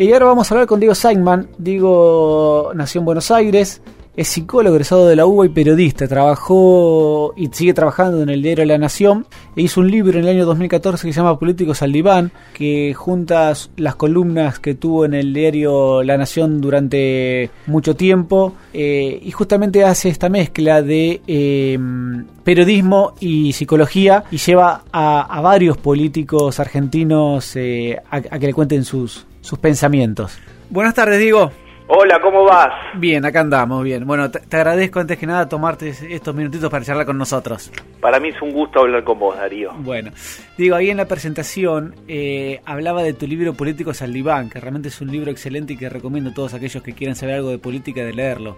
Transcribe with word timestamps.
Y 0.00 0.14
ahora 0.14 0.24
vamos 0.24 0.50
a 0.50 0.54
hablar 0.54 0.66
con 0.66 0.80
Diego 0.80 0.94
Seidman. 0.94 1.50
Diego 1.58 2.72
nació 2.74 3.00
en 3.00 3.04
Buenos 3.04 3.30
Aires, 3.30 3.82
es 4.16 4.28
psicólogo 4.28 4.74
egresado 4.74 5.06
de 5.06 5.14
la 5.14 5.26
UBA 5.26 5.44
y 5.44 5.48
periodista. 5.50 6.08
Trabajó 6.08 7.34
y 7.36 7.48
sigue 7.48 7.74
trabajando 7.74 8.22
en 8.22 8.30
el 8.30 8.42
diario 8.42 8.64
La 8.64 8.78
Nación. 8.78 9.26
E 9.56 9.60
hizo 9.62 9.80
un 9.80 9.90
libro 9.90 10.18
en 10.18 10.24
el 10.24 10.30
año 10.30 10.46
2014 10.46 11.06
que 11.06 11.12
se 11.12 11.20
llama 11.20 11.38
Políticos 11.38 11.82
al 11.82 11.92
Diván, 11.92 12.32
que 12.54 12.94
junta 12.94 13.52
las 13.76 13.94
columnas 13.94 14.58
que 14.58 14.74
tuvo 14.74 15.04
en 15.04 15.12
el 15.12 15.34
diario 15.34 16.02
La 16.02 16.16
Nación 16.16 16.62
durante 16.62 17.50
mucho 17.66 17.94
tiempo. 17.94 18.54
Eh, 18.72 19.20
y 19.22 19.30
justamente 19.32 19.84
hace 19.84 20.08
esta 20.08 20.28
mezcla 20.28 20.80
de 20.80 21.20
em, 21.26 22.24
periodismo 22.42 23.12
y 23.20 23.52
psicología 23.52 24.24
y 24.30 24.38
lleva 24.38 24.82
a, 24.92 25.40
varios 25.42 25.76
políticos 25.76 26.58
argentinos 26.58 27.54
eh, 27.54 27.98
a, 28.10 28.20
que 28.20 28.46
le 28.46 28.54
cuenten 28.54 28.84
sus, 28.84 29.26
sus 29.40 29.58
pensamientos. 29.58 30.38
Buenas 30.68 30.94
tardes, 30.94 31.18
Diego. 31.18 31.50
Hola, 31.92 32.20
¿cómo 32.20 32.44
vas? 32.44 32.72
Bien, 32.94 33.24
acá 33.24 33.40
andamos, 33.40 33.82
bien. 33.82 34.06
Bueno, 34.06 34.30
te, 34.30 34.56
agradezco 34.56 35.00
antes 35.00 35.18
que 35.18 35.26
nada 35.26 35.48
tomarte 35.48 35.88
estos 35.88 36.32
minutitos 36.36 36.70
para 36.70 36.84
charlar 36.84 37.04
con 37.04 37.18
nosotros. 37.18 37.72
Para 38.00 38.20
mí 38.20 38.28
es 38.28 38.40
un 38.40 38.52
gusto 38.52 38.78
hablar 38.78 39.02
con 39.02 39.18
vos, 39.18 39.36
Darío. 39.36 39.72
Bueno, 39.78 40.12
digo, 40.56 40.76
ahí 40.76 40.90
en 40.90 40.98
la 40.98 41.06
presentación 41.06 41.96
eh, 42.06 42.60
hablaba 42.64 43.02
de 43.02 43.12
tu 43.12 43.26
libro 43.26 43.54
Políticos 43.54 44.02
al 44.02 44.12
Diván, 44.12 44.50
que 44.50 44.60
realmente 44.60 44.86
es 44.86 45.00
un 45.00 45.10
libro 45.10 45.32
excelente 45.32 45.72
y 45.72 45.76
que 45.76 45.88
recomiendo 45.88 46.30
a 46.30 46.34
todos 46.34 46.54
aquellos 46.54 46.80
que 46.80 46.92
quieran 46.92 47.16
saber 47.16 47.34
algo 47.34 47.50
de 47.50 47.58
política 47.58 48.04
de 48.04 48.12
leerlo. 48.12 48.54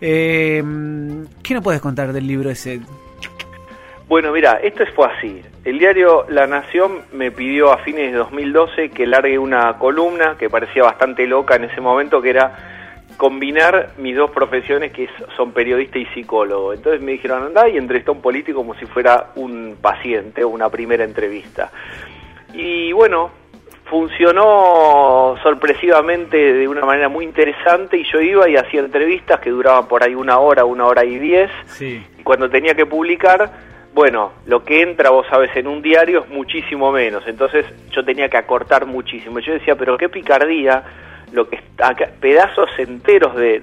Eh, 0.00 0.62
¿Qué 1.42 1.54
nos 1.54 1.64
puedes 1.64 1.80
contar 1.80 2.12
del 2.12 2.28
libro 2.28 2.50
ese? 2.50 2.80
Bueno, 4.10 4.32
mira, 4.32 4.58
esto 4.60 4.84
fue 4.96 5.06
así. 5.06 5.40
El 5.64 5.78
diario 5.78 6.26
La 6.30 6.48
Nación 6.48 7.02
me 7.12 7.30
pidió 7.30 7.70
a 7.70 7.78
fines 7.78 8.10
de 8.10 8.18
2012 8.18 8.90
que 8.90 9.06
largue 9.06 9.38
una 9.38 9.78
columna 9.78 10.34
que 10.36 10.50
parecía 10.50 10.82
bastante 10.82 11.28
loca 11.28 11.54
en 11.54 11.62
ese 11.62 11.80
momento, 11.80 12.20
que 12.20 12.30
era 12.30 13.06
combinar 13.16 13.90
mis 13.98 14.16
dos 14.16 14.32
profesiones, 14.32 14.90
que 14.90 15.08
son 15.36 15.52
periodista 15.52 16.00
y 16.00 16.06
psicólogo. 16.06 16.72
Entonces 16.72 17.00
me 17.00 17.12
dijeron, 17.12 17.44
anda 17.44 17.68
y 17.68 17.76
entrevista 17.76 18.10
a 18.10 18.14
un 18.14 18.20
político 18.20 18.58
como 18.58 18.74
si 18.74 18.86
fuera 18.86 19.28
un 19.36 19.76
paciente 19.80 20.42
o 20.42 20.48
una 20.48 20.68
primera 20.68 21.04
entrevista. 21.04 21.70
Y 22.52 22.90
bueno, 22.90 23.30
funcionó 23.84 25.36
sorpresivamente 25.40 26.36
de 26.36 26.66
una 26.66 26.84
manera 26.84 27.08
muy 27.08 27.24
interesante 27.24 27.98
y 27.98 28.04
yo 28.10 28.20
iba 28.20 28.48
y 28.48 28.56
hacía 28.56 28.80
entrevistas 28.80 29.38
que 29.38 29.50
duraban 29.50 29.86
por 29.86 30.02
ahí 30.02 30.16
una 30.16 30.40
hora, 30.40 30.64
una 30.64 30.86
hora 30.86 31.04
y 31.04 31.16
diez. 31.16 31.52
Y 31.80 32.24
cuando 32.24 32.50
tenía 32.50 32.74
que 32.74 32.86
publicar 32.86 33.69
bueno, 33.92 34.32
lo 34.46 34.64
que 34.64 34.82
entra, 34.82 35.10
vos 35.10 35.26
sabes, 35.28 35.54
en 35.56 35.66
un 35.66 35.82
diario 35.82 36.24
es 36.24 36.28
muchísimo 36.30 36.92
menos. 36.92 37.24
Entonces 37.26 37.66
yo 37.90 38.04
tenía 38.04 38.28
que 38.28 38.36
acortar 38.36 38.86
muchísimo. 38.86 39.40
Yo 39.40 39.52
decía, 39.52 39.74
pero 39.74 39.98
qué 39.98 40.08
picardía, 40.08 40.82
lo 41.32 41.48
que 41.48 41.60
pedazos 42.20 42.70
enteros 42.78 43.34
de, 43.36 43.60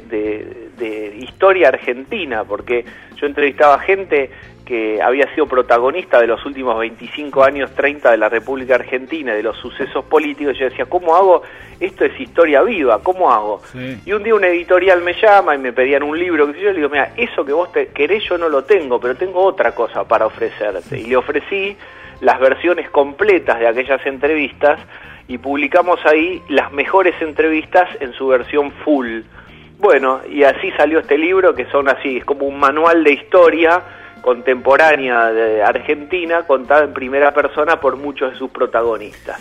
de 0.77 1.17
historia 1.17 1.69
argentina, 1.69 2.43
porque 2.43 2.85
yo 3.15 3.27
entrevistaba 3.27 3.79
gente 3.79 4.29
que 4.67 5.01
había 5.01 5.33
sido 5.33 5.47
protagonista 5.47 6.19
de 6.19 6.27
los 6.27 6.45
últimos 6.45 6.77
25 6.77 7.41
años, 7.41 7.73
30 7.73 8.11
de 8.11 8.17
la 8.17 8.27
República 8.27 8.75
Argentina, 8.75 9.33
de 9.33 9.41
los 9.41 9.55
sucesos 9.57 10.03
políticos, 10.05 10.57
yo 10.59 10.65
decía, 10.65 10.85
¿cómo 10.85 11.15
hago? 11.15 11.41
Esto 11.79 12.03
es 12.03 12.19
historia 12.19 12.61
viva, 12.63 12.99
¿cómo 13.01 13.31
hago? 13.31 13.61
Y 14.05 14.11
un 14.11 14.23
día 14.23 14.35
un 14.35 14.43
editorial 14.43 15.01
me 15.01 15.13
llama 15.13 15.55
y 15.55 15.59
me 15.59 15.71
pedían 15.71 16.03
un 16.03 16.19
libro, 16.19 16.51
que 16.51 16.59
yo 16.59 16.71
le 16.71 16.75
digo, 16.75 16.89
mira, 16.89 17.13
eso 17.15 17.45
que 17.45 17.53
vos 17.53 17.71
te 17.71 17.87
querés 17.87 18.23
yo 18.27 18.37
no 18.37 18.49
lo 18.49 18.65
tengo, 18.65 18.99
pero 18.99 19.15
tengo 19.15 19.41
otra 19.41 19.73
cosa 19.73 20.03
para 20.03 20.25
ofrecerte. 20.25 20.99
Y 20.99 21.05
le 21.05 21.15
ofrecí 21.15 21.77
las 22.19 22.37
versiones 22.37 22.89
completas 22.89 23.59
de 23.59 23.67
aquellas 23.67 24.05
entrevistas 24.05 24.81
y 25.29 25.37
publicamos 25.37 26.05
ahí 26.05 26.41
las 26.49 26.73
mejores 26.73 27.15
entrevistas 27.21 27.87
en 28.01 28.11
su 28.13 28.27
versión 28.27 28.71
full. 28.83 29.21
Bueno, 29.79 30.21
y 30.29 30.43
así 30.43 30.71
salió 30.71 30.99
este 30.99 31.17
libro, 31.17 31.55
que 31.55 31.67
son 31.67 31.87
así, 31.87 32.17
es 32.17 32.25
como 32.25 32.47
un 32.47 32.59
manual 32.59 33.03
de 33.05 33.13
historia 33.13 33.83
contemporánea 34.21 35.31
de 35.31 35.63
Argentina 35.63 36.45
contada 36.45 36.83
en 36.83 36.93
primera 36.93 37.33
persona 37.33 37.79
por 37.79 37.97
muchos 37.97 38.33
de 38.33 38.37
sus 38.37 38.49
protagonistas. 38.49 39.39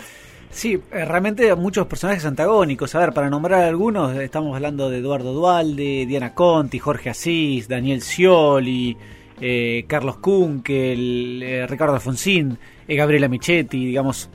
Sí, 0.49 0.73
eh, 0.91 1.05
realmente 1.05 1.53
muchos 1.55 1.85
personajes 1.87 2.25
antagónicos. 2.25 2.95
A 2.95 2.99
ver, 2.99 3.13
para 3.13 3.29
nombrar 3.29 3.63
algunos, 3.65 4.15
estamos 4.15 4.55
hablando 4.55 4.89
de 4.89 4.97
Eduardo 4.97 5.33
Dualde, 5.33 6.05
Diana 6.07 6.33
Conti, 6.33 6.79
Jorge 6.79 7.09
Asís, 7.11 7.67
Daniel 7.67 8.01
Scioli, 8.01 8.97
eh, 9.39 9.85
Carlos 9.87 10.17
Kunkel, 10.17 11.43
eh, 11.43 11.67
Ricardo 11.67 11.93
Alfonsín, 11.93 12.57
Gabriela 12.87 13.27
Michetti, 13.27 13.85
digamos, 13.85 14.29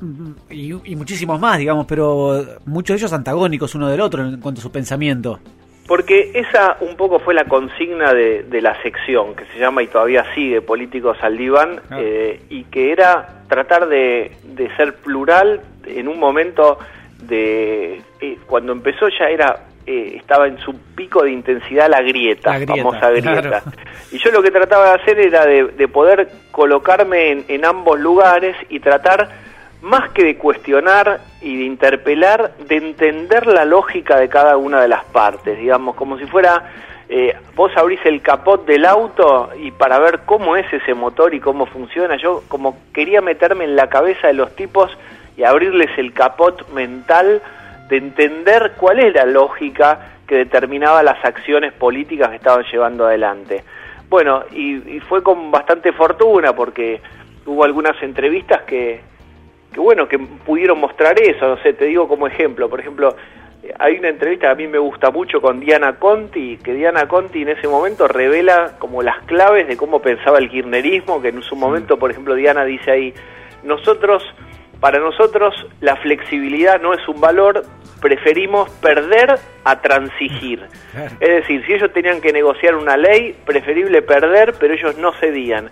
y, 0.50 0.72
y, 0.92 0.94
muchísimos 0.94 1.40
más, 1.40 1.58
digamos, 1.58 1.86
pero 1.86 2.44
muchos 2.66 2.94
de 2.94 2.98
ellos 2.98 3.12
antagónicos 3.12 3.74
uno 3.74 3.88
del 3.88 4.00
otro 4.00 4.24
en 4.24 4.40
cuanto 4.40 4.60
a 4.60 4.62
su 4.62 4.70
pensamiento. 4.70 5.40
Porque 5.86 6.30
esa 6.34 6.76
un 6.80 6.96
poco 6.96 7.18
fue 7.18 7.34
la 7.34 7.44
consigna 7.44 8.14
de, 8.14 8.60
la 8.60 8.80
sección, 8.82 9.34
que 9.34 9.44
se 9.46 9.58
llama 9.58 9.82
y 9.82 9.88
todavía 9.88 10.24
sigue 10.34 10.62
Políticos 10.62 11.18
al 11.22 11.36
Diván, 11.36 11.80
ah. 11.90 11.98
eh, 12.00 12.40
y 12.48 12.64
que 12.64 12.92
era 12.92 13.42
tratar 13.48 13.88
de, 13.88 14.32
ser 14.76 14.94
plural 14.96 15.60
en 15.86 16.08
un 16.08 16.18
momento 16.18 16.78
de... 17.22 18.00
Eh, 18.20 18.38
cuando 18.46 18.72
empezó 18.72 19.08
ya 19.08 19.26
era 19.26 19.66
eh, 19.84 20.14
estaba 20.16 20.46
en 20.46 20.58
su 20.58 20.74
pico 20.94 21.24
de 21.24 21.32
intensidad 21.32 21.90
la 21.90 22.00
grieta, 22.02 22.56
la 22.56 22.66
famosa 22.66 23.10
grieta. 23.10 23.64
Y 24.12 24.18
yo 24.18 24.30
lo 24.30 24.40
que 24.40 24.52
trataba 24.52 24.90
de 24.90 25.02
hacer 25.02 25.18
era 25.18 25.44
de, 25.44 25.88
poder 25.88 26.28
colocarme 26.52 27.32
en, 27.32 27.44
en 27.48 27.64
ambos 27.64 27.98
lugares 27.98 28.54
y 28.68 28.78
tratar 28.78 29.41
más 29.82 30.10
que 30.12 30.24
de 30.24 30.36
cuestionar 30.36 31.20
y 31.40 31.58
de 31.58 31.64
interpelar, 31.64 32.54
de 32.56 32.76
entender 32.76 33.46
la 33.48 33.64
lógica 33.64 34.16
de 34.16 34.28
cada 34.28 34.56
una 34.56 34.80
de 34.80 34.88
las 34.88 35.04
partes, 35.04 35.58
digamos, 35.58 35.96
como 35.96 36.16
si 36.18 36.24
fuera, 36.26 36.70
eh, 37.08 37.36
vos 37.56 37.76
abrís 37.76 37.98
el 38.04 38.22
capot 38.22 38.64
del 38.64 38.86
auto 38.86 39.50
y 39.60 39.72
para 39.72 39.98
ver 39.98 40.20
cómo 40.24 40.56
es 40.56 40.72
ese 40.72 40.94
motor 40.94 41.34
y 41.34 41.40
cómo 41.40 41.66
funciona, 41.66 42.16
yo 42.16 42.44
como 42.46 42.78
quería 42.94 43.20
meterme 43.20 43.64
en 43.64 43.74
la 43.74 43.88
cabeza 43.88 44.28
de 44.28 44.34
los 44.34 44.54
tipos 44.54 44.96
y 45.36 45.42
abrirles 45.42 45.90
el 45.98 46.12
capot 46.12 46.68
mental 46.70 47.42
de 47.88 47.96
entender 47.96 48.74
cuál 48.76 49.00
es 49.00 49.12
la 49.12 49.26
lógica 49.26 50.12
que 50.28 50.36
determinaba 50.36 51.02
las 51.02 51.22
acciones 51.24 51.72
políticas 51.72 52.30
que 52.30 52.36
estaban 52.36 52.64
llevando 52.70 53.04
adelante. 53.04 53.64
Bueno, 54.08 54.44
y, 54.52 54.96
y 54.96 55.00
fue 55.00 55.22
con 55.24 55.50
bastante 55.50 55.92
fortuna 55.92 56.54
porque 56.54 57.00
hubo 57.46 57.64
algunas 57.64 58.00
entrevistas 58.02 58.62
que, 58.62 59.00
que 59.72 59.80
bueno, 59.80 60.06
que 60.08 60.18
pudieron 60.18 60.78
mostrar 60.78 61.20
eso, 61.20 61.48
no 61.48 61.56
sé, 61.62 61.72
te 61.72 61.86
digo 61.86 62.06
como 62.06 62.26
ejemplo, 62.26 62.68
por 62.68 62.80
ejemplo, 62.80 63.16
hay 63.78 63.98
una 63.98 64.08
entrevista 64.08 64.48
que 64.48 64.52
a 64.52 64.54
mí 64.56 64.66
me 64.66 64.78
gusta 64.78 65.10
mucho 65.10 65.40
con 65.40 65.60
Diana 65.60 65.98
Conti, 65.98 66.58
que 66.58 66.74
Diana 66.74 67.06
Conti 67.06 67.42
en 67.42 67.50
ese 67.50 67.68
momento 67.68 68.08
revela 68.08 68.72
como 68.78 69.02
las 69.02 69.24
claves 69.24 69.68
de 69.68 69.76
cómo 69.76 70.02
pensaba 70.02 70.38
el 70.38 70.50
kirchnerismo, 70.50 71.22
que 71.22 71.28
en 71.28 71.42
su 71.42 71.56
momento, 71.56 71.98
por 71.98 72.10
ejemplo, 72.10 72.34
Diana 72.34 72.64
dice 72.64 72.90
ahí, 72.90 73.14
nosotros, 73.62 74.22
para 74.80 74.98
nosotros 74.98 75.54
la 75.80 75.96
flexibilidad 75.96 76.80
no 76.80 76.92
es 76.92 77.06
un 77.06 77.20
valor, 77.20 77.64
preferimos 78.00 78.68
perder 78.80 79.38
a 79.64 79.80
transigir. 79.80 80.66
Es 81.20 81.28
decir, 81.28 81.64
si 81.64 81.72
ellos 81.72 81.92
tenían 81.92 82.20
que 82.20 82.32
negociar 82.32 82.74
una 82.74 82.96
ley, 82.96 83.36
preferible 83.46 84.02
perder, 84.02 84.54
pero 84.58 84.74
ellos 84.74 84.98
no 84.98 85.12
cedían. 85.12 85.70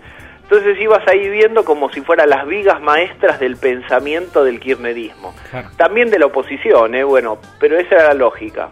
Entonces 0.51 0.81
ibas 0.81 1.07
ahí 1.07 1.29
viendo 1.29 1.63
como 1.63 1.89
si 1.93 2.01
fueran 2.01 2.29
las 2.29 2.45
vigas 2.45 2.81
maestras 2.81 3.39
del 3.39 3.55
pensamiento 3.55 4.43
del 4.43 4.59
kirchnerismo. 4.59 5.33
También 5.77 6.09
de 6.09 6.19
la 6.19 6.25
oposición, 6.25 6.93
¿eh? 6.93 7.05
bueno, 7.05 7.37
pero 7.57 7.79
esa 7.79 7.95
era 7.95 8.07
la 8.09 8.15
lógica. 8.15 8.67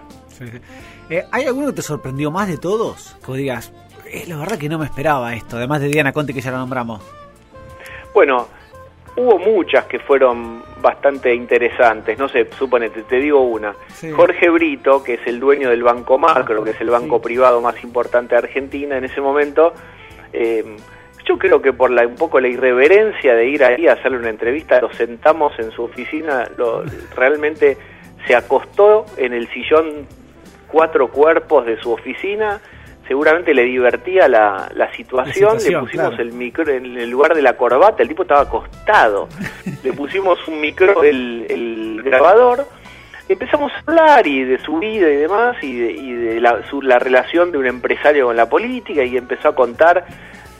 Eh, 1.10 1.24
¿Hay 1.32 1.46
alguno 1.46 1.68
que 1.68 1.78
te 1.78 1.82
sorprendió 1.82 2.32
más 2.32 2.50
de 2.50 2.58
todos? 2.58 3.16
Que 3.26 3.32
digas, 3.32 3.72
eh, 4.12 4.26
la 4.28 4.36
verdad 4.36 4.58
que 4.58 4.68
no 4.68 4.78
me 4.78 4.84
esperaba 4.84 5.34
esto, 5.34 5.56
además 5.56 5.80
de 5.80 5.88
Diana 5.88 6.12
Conte 6.12 6.34
que 6.34 6.42
ya 6.42 6.52
la 6.52 6.58
nombramos. 6.58 7.02
Bueno, 8.14 8.50
hubo 9.16 9.40
muchas 9.40 9.86
que 9.86 10.00
fueron 10.00 10.62
bastante 10.82 11.34
interesantes. 11.34 12.20
No 12.20 12.28
sé, 12.28 12.46
suponete, 12.58 13.04
te 13.04 13.20
digo 13.20 13.40
una. 13.40 13.74
Jorge 14.18 14.50
Brito, 14.50 15.02
que 15.02 15.14
es 15.14 15.22
el 15.28 15.40
dueño 15.40 15.70
del 15.70 15.84
Banco 15.84 16.18
Macro, 16.18 16.62
que 16.62 16.72
es 16.72 16.82
el 16.82 16.90
banco 16.90 17.22
privado 17.22 17.62
más 17.62 17.82
importante 17.86 18.36
de 18.36 18.40
Argentina 18.40 18.98
en 18.98 19.06
ese 19.06 19.22
momento, 19.22 19.74
eh, 20.34 20.76
yo 21.30 21.38
creo 21.38 21.62
que 21.62 21.74
por 21.74 21.92
la, 21.92 22.08
un 22.08 22.16
poco 22.16 22.40
la 22.40 22.48
irreverencia 22.48 23.36
de 23.36 23.48
ir 23.48 23.64
ahí 23.64 23.88
a 23.88 23.94
hacerle 23.94 24.18
una 24.18 24.30
entrevista, 24.30 24.82
lo 24.82 24.92
sentamos 24.92 25.58
en 25.60 25.70
su 25.72 25.84
oficina, 25.84 26.50
lo, 26.58 26.84
realmente 27.16 27.78
se 28.26 28.36
acostó 28.36 29.06
en 29.16 29.34
el 29.34 29.48
sillón 29.50 30.08
cuatro 30.68 31.10
cuerpos 31.10 31.68
de 31.68 31.80
su 31.80 31.92
oficina, 31.92 32.60
seguramente 33.08 33.54
le 33.54 33.64
divertía 33.64 34.28
la, 34.28 34.72
la, 34.74 34.92
situación, 34.94 35.58
le 35.64 35.80
pusimos 35.80 36.18
el 36.18 36.34
micro 36.34 36.68
en 36.72 36.98
el 36.98 37.10
lugar 37.10 37.36
de 37.36 37.44
la 37.44 37.56
corbata, 37.56 38.02
el 38.02 38.10
tipo 38.10 38.24
estaba 38.24 38.42
acostado, 38.42 39.30
le 39.84 39.94
pusimos 39.94 40.40
un 40.48 40.60
micro, 40.60 41.04
el, 41.04 41.46
el 41.48 42.02
grabador, 42.04 42.66
empezamos 43.28 43.72
a 43.72 43.80
hablar 43.86 44.26
y 44.26 44.46
de 44.46 44.58
su 44.58 44.80
vida 44.80 45.08
y 45.08 45.16
demás, 45.16 45.58
y 45.62 45.80
de, 45.80 45.92
y 45.92 46.14
de 46.14 46.42
la, 46.42 46.68
su, 46.68 46.82
la 46.82 46.98
relación 46.98 47.52
de 47.52 47.60
un 47.60 47.68
empresario 47.68 48.26
con 48.26 48.36
la 48.36 48.50
política, 48.50 49.04
y 49.04 49.16
empezó 49.16 49.50
a 49.50 49.56
contar 49.56 50.06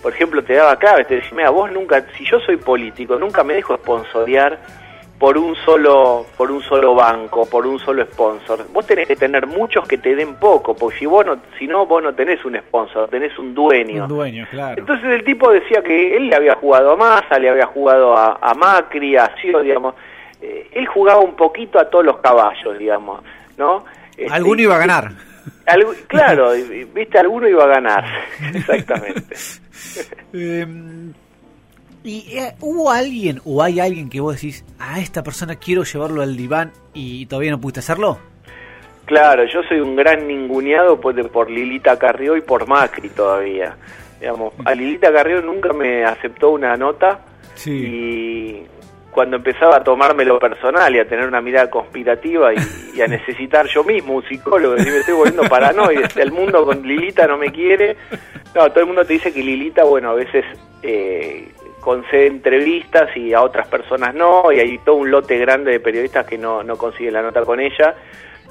por 0.02 0.14
ejemplo, 0.14 0.44
te 0.44 0.54
daba 0.54 0.78
claves, 0.78 1.08
te 1.08 1.16
decía, 1.16 1.32
mira, 1.36 1.50
vos 1.50 1.72
nunca, 1.72 2.04
si 2.18 2.26
yo 2.26 2.40
soy 2.40 2.58
político, 2.58 3.18
nunca 3.18 3.44
me 3.44 3.54
dejo 3.54 3.76
esponsorear 3.76 4.58
por 5.20 5.38
un 5.38 5.54
solo 5.58 6.26
por 6.38 6.50
un 6.50 6.62
solo 6.64 6.96
banco, 6.96 7.46
por 7.46 7.68
un 7.68 7.78
solo 7.80 8.04
sponsor. 8.06 8.66
Vos 8.72 8.88
tenés 8.88 9.06
que 9.06 9.18
tener 9.18 9.46
muchos 9.46 9.86
que 9.86 9.98
te 9.98 10.16
den 10.16 10.36
poco, 10.36 10.74
porque 10.74 11.00
si 11.00 11.06
vos 11.06 11.26
no, 11.26 11.38
si 11.60 11.68
no 11.68 11.86
vos 11.86 12.02
no 12.02 12.14
tenés 12.16 12.44
un 12.46 12.56
sponsor, 12.58 13.10
tenés 13.10 13.38
un 13.38 13.54
dueño. 13.54 14.04
Un 14.04 14.10
dueño, 14.10 14.48
claro. 14.50 14.80
Entonces 14.80 15.10
el 15.12 15.26
tipo 15.26 15.52
decía 15.52 15.84
que 15.84 16.16
él 16.16 16.30
le 16.30 16.36
había 16.36 16.56
jugado 16.56 16.94
a 16.94 16.96
Massa, 16.96 17.38
le 17.38 17.50
había 17.50 17.66
jugado 17.66 18.16
a, 18.18 18.54
Macri, 18.56 19.18
a 19.18 19.30
Ciro, 19.42 19.62
digamos. 19.62 19.96
Eh, 20.42 20.70
él 20.72 20.88
jugaba 20.88 21.20
un 21.20 21.36
poquito 21.36 21.80
a 21.80 21.90
todos 21.90 22.06
los 22.06 22.20
caballos, 22.20 22.78
digamos, 22.80 23.22
¿no? 23.58 23.84
Este, 24.16 24.34
Alguno 24.34 24.62
iba 24.62 24.76
a 24.76 24.80
ganar. 24.80 25.12
claro, 26.08 26.52
viste, 26.94 27.20
alguno 27.20 27.48
iba 27.48 27.64
a 27.64 27.68
ganar, 27.68 28.06
exactamente. 28.54 29.36
Em, 30.34 31.14
¿Y 32.04 32.38
eh, 32.38 32.54
hubo 32.62 32.92
alguien 32.92 33.42
o 33.46 33.62
hay 33.64 33.80
alguien 33.80 34.10
que 34.10 34.22
vos 34.22 34.36
decís, 34.36 34.64
a 34.78 35.00
esta 35.00 35.24
persona 35.24 35.56
quiero 35.56 35.84
llevarlo 35.84 36.22
al 36.22 36.38
diván 36.38 36.72
y 36.94 37.26
todavía 37.26 37.52
no 37.52 37.60
pudiste 37.60 37.80
hacerlo? 37.80 38.20
Claro, 39.06 39.44
yo 39.46 39.64
soy 39.64 39.80
un 39.80 39.96
gran 39.96 40.28
ninguneado 40.28 41.00
por, 41.02 41.30
por 41.32 41.50
Lilita 41.50 41.98
Carrió 41.98 42.38
y 42.38 42.42
por 42.42 42.68
Macri 42.68 43.10
todavía. 43.10 43.76
Digamos, 44.20 44.54
a 44.64 44.76
Lilita 44.76 45.12
Carrió 45.12 45.42
nunca 45.42 45.74
me 45.74 46.04
aceptó 46.06 46.52
una 46.52 46.76
nota 46.78 47.22
y 47.66 48.64
cuando 49.20 49.36
empezaba 49.36 49.76
a 49.76 49.84
tomármelo 49.84 50.40
personal 50.40 50.96
y 50.96 51.00
a 51.00 51.06
tener 51.06 51.28
una 51.28 51.42
mirada 51.42 51.70
conspirativa 51.70 52.54
y, 52.54 53.02
a 53.02 53.06
necesitar 53.06 53.68
yo 53.68 53.84
mismo 53.84 54.14
un 54.14 54.24
psicólogo, 54.24 54.76
decir, 54.76 54.94
me 54.94 55.00
estoy 55.00 55.14
volviendo 55.14 55.44
paranoide, 55.44 56.08
el 56.22 56.32
mundo 56.32 56.64
con 56.64 56.84
Lilita 56.84 57.28
no 57.28 57.38
me 57.38 57.52
quiere. 57.52 57.98
No, 58.56 58.70
todo 58.70 58.80
el 58.80 58.86
mundo 58.86 59.04
te 59.04 59.12
dice 59.12 59.34
que 59.34 59.44
Lilita, 59.44 59.84
bueno, 59.84 60.12
a 60.12 60.14
veces 60.14 60.46
eh, 60.84 61.50
concede 61.82 62.28
entrevistas 62.28 63.10
y 63.18 63.34
a 63.34 63.42
otras 63.42 63.68
personas 63.68 64.16
no, 64.16 64.54
y 64.54 64.62
hay 64.62 64.78
todo 64.78 64.96
un 64.96 65.12
lote 65.12 65.38
grande 65.38 65.72
de 65.72 65.82
periodistas 65.82 66.26
que 66.26 66.38
no, 66.38 66.64
no 66.64 66.78
consiguen 66.78 67.16
la 67.16 67.30
con 67.44 67.60
ella. 67.60 67.96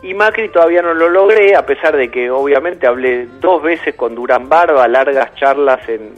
Y 0.03 0.13
Macri 0.13 0.51
todavía 0.51 0.83
no 0.83 0.93
lo 0.93 1.09
logré, 1.09 1.57
a 1.57 1.65
pesar 1.65 1.97
de 1.97 2.11
que 2.11 2.31
obviamente 2.31 2.87
hablé 2.87 3.27
dos 3.41 3.63
veces 3.63 3.95
con 3.95 4.15
Durán 4.15 4.51
Barba, 4.51 4.87
largas 4.87 5.35
charlas 5.35 5.89
en, 5.89 6.13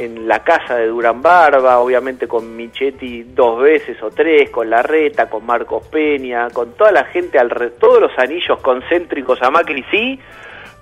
en 0.00 0.26
la 0.26 0.42
casa 0.42 0.76
de 0.76 0.86
Durán 0.86 1.20
Barba, 1.20 1.78
obviamente 1.78 2.26
con 2.26 2.56
Michetti 2.56 3.22
dos 3.22 3.60
veces 3.60 4.02
o 4.02 4.10
tres, 4.10 4.48
con 4.48 4.70
Larreta, 4.70 5.28
con 5.28 5.44
Marcos 5.44 5.86
Peña, 5.88 6.48
con 6.48 6.72
toda 6.72 6.90
la 6.90 7.04
gente 7.04 7.38
alrededor, 7.38 7.78
todos 7.78 8.00
los 8.00 8.18
anillos 8.18 8.58
concéntricos 8.62 9.42
a 9.42 9.50
Macri 9.50 9.84
sí, 9.90 10.18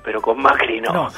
pero 0.05 0.23
con 0.23 0.41
Macri 0.41 0.81
no. 0.81 1.09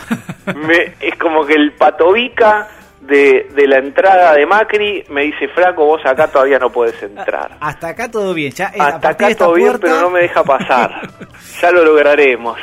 es 1.01 1.15
como 1.17 1.45
que 1.45 1.53
el 1.53 1.73
patovica 1.73 2.69
de, 3.03 3.49
de, 3.55 3.67
la 3.67 3.79
entrada 3.79 4.33
de 4.33 4.47
Macri 4.47 5.05
me 5.11 5.23
dice, 5.23 5.49
Flaco, 5.49 5.85
vos 5.85 6.01
acá 6.07 6.29
todavía 6.29 6.59
no 6.59 6.71
puedes 6.71 7.03
entrar. 7.03 7.59
Hasta 7.61 7.89
acá 7.89 8.11
todo 8.11 8.33
bien, 8.33 8.53
ya. 8.53 8.69
Eh, 8.69 8.79
Hasta 8.79 9.11
acá 9.11 9.35
todo 9.35 9.53
bien, 9.53 9.77
pero 9.79 10.01
no 10.01 10.11
me 10.11 10.21
deja 10.21 10.43
pasar. 10.43 11.03
ya 11.61 11.71
lo 11.71 11.85
lograremos. 11.85 12.59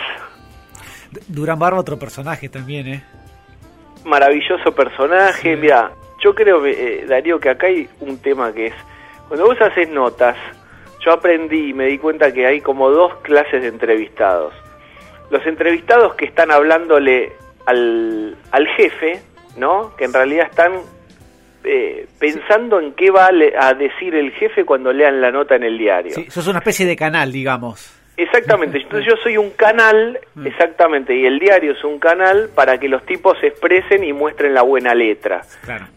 Durán 1.27 1.59
Barba, 1.59 1.79
otro 1.79 1.99
personaje 1.99 2.49
también, 2.49 2.87
¿eh? 2.87 3.03
Maravilloso 4.07 4.71
personaje. 4.73 5.55
Mira, 5.57 5.91
yo 6.23 6.33
creo, 6.33 6.65
eh, 6.65 7.05
Darío, 7.07 7.39
que 7.39 7.49
acá 7.49 7.67
hay 7.67 7.89
un 7.99 8.17
tema 8.19 8.53
que 8.53 8.67
es, 8.67 8.73
cuando 9.27 9.45
vos 9.45 9.61
haces 9.61 9.89
notas, 9.89 10.37
yo 11.05 11.11
aprendí 11.11 11.69
y 11.69 11.73
me 11.73 11.87
di 11.87 11.97
cuenta 11.97 12.31
que 12.31 12.45
hay 12.45 12.61
como 12.61 12.89
dos 12.89 13.15
clases 13.17 13.61
de 13.61 13.67
entrevistados. 13.67 14.53
Los 15.29 15.45
entrevistados 15.45 16.15
que 16.15 16.25
están 16.25 16.51
hablándole 16.51 17.33
al, 17.65 18.37
al 18.51 18.67
jefe, 18.77 19.19
¿no? 19.57 19.93
Que 19.97 20.05
en 20.05 20.13
realidad 20.13 20.47
están 20.49 20.73
eh, 21.65 22.07
pensando 22.17 22.79
en 22.79 22.93
qué 22.93 23.11
va 23.11 23.27
a 23.27 23.73
decir 23.73 24.15
el 24.15 24.31
jefe 24.31 24.63
cuando 24.63 24.93
lean 24.93 25.19
la 25.19 25.31
nota 25.31 25.55
en 25.55 25.63
el 25.63 25.77
diario. 25.77 26.13
Sí, 26.13 26.27
sos 26.29 26.47
una 26.47 26.59
especie 26.59 26.85
de 26.85 26.95
canal, 26.95 27.33
digamos. 27.33 27.96
Exactamente, 28.19 28.79
entonces 28.79 29.07
yo 29.07 29.15
soy 29.21 29.37
un 29.37 29.51
canal, 29.51 30.19
mm. 30.33 30.47
exactamente, 30.47 31.15
y 31.15 31.27
el 31.27 31.37
diario 31.37 31.73
es 31.73 31.83
un 31.83 31.99
canal 31.99 32.49
para 32.53 32.79
que 32.79 32.89
los 32.89 33.05
tipos 33.05 33.37
se 33.39 33.47
expresen 33.47 34.03
y 34.03 34.11
muestren 34.11 34.55
la 34.55 34.63
buena 34.63 34.95
letra. 34.95 35.43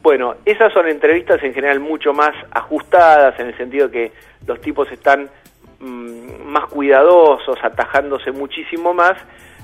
Bueno, 0.03 0.35
esas 0.45 0.71
son 0.75 0.87
entrevistas 0.87 1.43
en 1.43 1.55
general 1.55 1.81
mucho 1.81 2.13
más 2.13 2.35
ajustadas, 2.51 3.41
en 3.41 3.47
el 3.47 3.57
sentido 3.57 3.91
que 3.91 4.13
los 4.47 4.61
tipos 4.61 4.93
están 4.93 5.31
mm, 5.79 6.43
más 6.45 6.67
cuidadosos, 6.67 7.59
atajándose 7.63 8.33
muchísimo 8.33 8.93
más, 8.93 9.17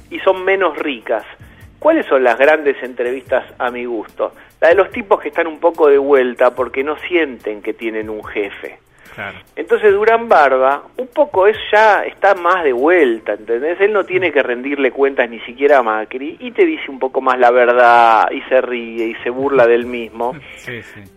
y 0.09 0.19
son 0.21 0.43
menos 0.43 0.79
ricas. 0.79 1.27
¿Cuáles 1.79 2.07
son 2.07 2.25
las 2.25 2.39
grandes 2.39 2.83
entrevistas 2.83 3.45
a 3.59 3.71
mi 3.71 3.85
gusto? 3.85 4.33
La 4.63 4.69
de 4.69 4.77
los 4.77 4.91
tipos 4.91 5.21
que 5.21 5.29
están 5.29 5.47
un 5.47 5.61
poco 5.61 5.89
de 5.89 5.99
vuelta 5.99 6.55
porque 6.55 6.83
no 6.83 6.97
sienten 7.01 7.61
que 7.61 7.75
tienen 7.75 8.09
un 8.09 8.25
jefe. 8.25 8.79
Entonces 9.55 9.93
Durán 9.93 10.29
Barba, 10.29 10.83
un 10.97 11.09
poco 11.09 11.47
es 11.47 11.57
ya 11.73 12.05
está 12.05 12.35
más 12.35 12.65
de 12.65 12.73
vuelta, 12.73 13.35
¿entendés? 13.35 13.81
Él 13.81 13.93
no 13.93 14.05
tiene 14.05 14.33
que 14.33 14.43
rendirle 14.43 14.91
cuentas 14.91 15.29
ni 15.31 15.41
siquiera 15.41 15.79
a 15.79 15.83
Macri 15.83 16.37
y 16.41 16.51
te 16.53 16.65
dice 16.65 16.91
un 16.91 16.99
poco 16.99 17.21
más 17.21 17.39
la 17.39 17.51
verdad 17.51 18.31
y 18.31 18.41
se 18.43 18.61
ríe 18.61 19.07
y 19.09 19.15
se 19.23 19.31
burla 19.31 19.67
del 19.67 19.87
mismo. 19.87 20.35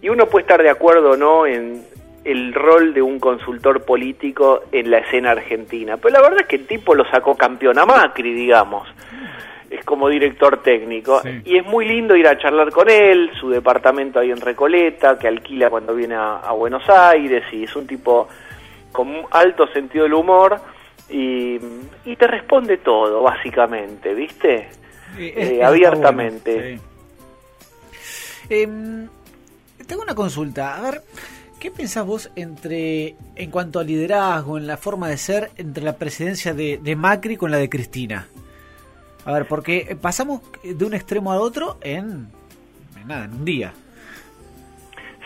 Y 0.01 0.09
uno 0.09 0.27
puede 0.27 0.43
estar 0.43 0.61
de 0.61 0.69
acuerdo 0.69 1.17
no 1.17 1.45
en 1.45 1.83
el 2.23 2.53
rol 2.53 2.93
de 2.93 3.01
un 3.01 3.19
consultor 3.19 3.83
político 3.83 4.61
en 4.71 4.91
la 4.91 4.99
escena 4.99 5.31
argentina, 5.31 5.97
pero 5.97 6.13
la 6.13 6.21
verdad 6.21 6.41
es 6.41 6.47
que 6.47 6.57
el 6.57 6.67
tipo 6.67 6.95
lo 6.95 7.05
sacó 7.09 7.35
campeón 7.35 7.79
a 7.79 7.85
Macri, 7.85 8.33
digamos 8.33 8.87
es 9.69 9.85
como 9.85 10.09
director 10.09 10.61
técnico. 10.61 11.21
Y 11.45 11.57
es 11.57 11.65
muy 11.65 11.87
lindo 11.87 12.15
ir 12.15 12.27
a 12.27 12.37
charlar 12.37 12.71
con 12.71 12.89
él, 12.89 13.31
su 13.39 13.49
departamento 13.49 14.19
ahí 14.19 14.31
en 14.31 14.41
Recoleta, 14.41 15.17
que 15.17 15.27
alquila 15.27 15.69
cuando 15.69 15.93
viene 15.93 16.15
a, 16.15 16.51
Buenos 16.51 16.89
Aires, 16.89 17.43
y 17.51 17.63
es 17.63 17.75
un 17.75 17.85
tipo 17.85 18.27
con 18.91 19.23
alto 19.31 19.67
sentido 19.67 20.03
del 20.03 20.13
humor, 20.13 20.59
y, 21.09 21.57
te 22.15 22.27
responde 22.27 22.77
todo, 22.77 23.21
básicamente, 23.21 24.13
¿viste? 24.13 24.69
Eh, 25.17 25.61
abiertamente. 25.63 26.79
Em, 28.49 29.07
tengo 29.87 30.01
una 30.01 30.15
consulta, 30.15 30.77
a 30.77 30.81
ver... 30.81 31.01
¿Qué 31.59 31.71
pensás 31.71 32.05
vos 32.05 32.31
entre, 32.37 33.17
en 33.35 33.51
cuanto 33.51 33.79
a 33.79 33.83
liderazgo, 33.83 34.57
en 34.57 34.65
la 34.65 34.77
forma 34.77 35.09
de 35.09 35.17
ser, 35.17 35.51
entre 35.57 35.83
la 35.83 35.97
presidencia 35.97 36.53
de, 36.53 36.79
de 36.81 36.95
Macri 36.95 37.35
con 37.35 37.51
la 37.51 37.57
de 37.57 37.67
Cristina? 37.67 38.29
A 39.29 39.31
ver, 39.31 39.45
porque 39.45 39.95
pasamos 40.01 40.41
de 40.63 40.83
un 40.83 40.95
extremo 40.95 41.31
al 41.31 41.37
otro 41.37 41.77
en, 41.81 42.29
nada, 43.05 43.25
en 43.25 43.33
un 43.35 43.45
día. 43.45 43.71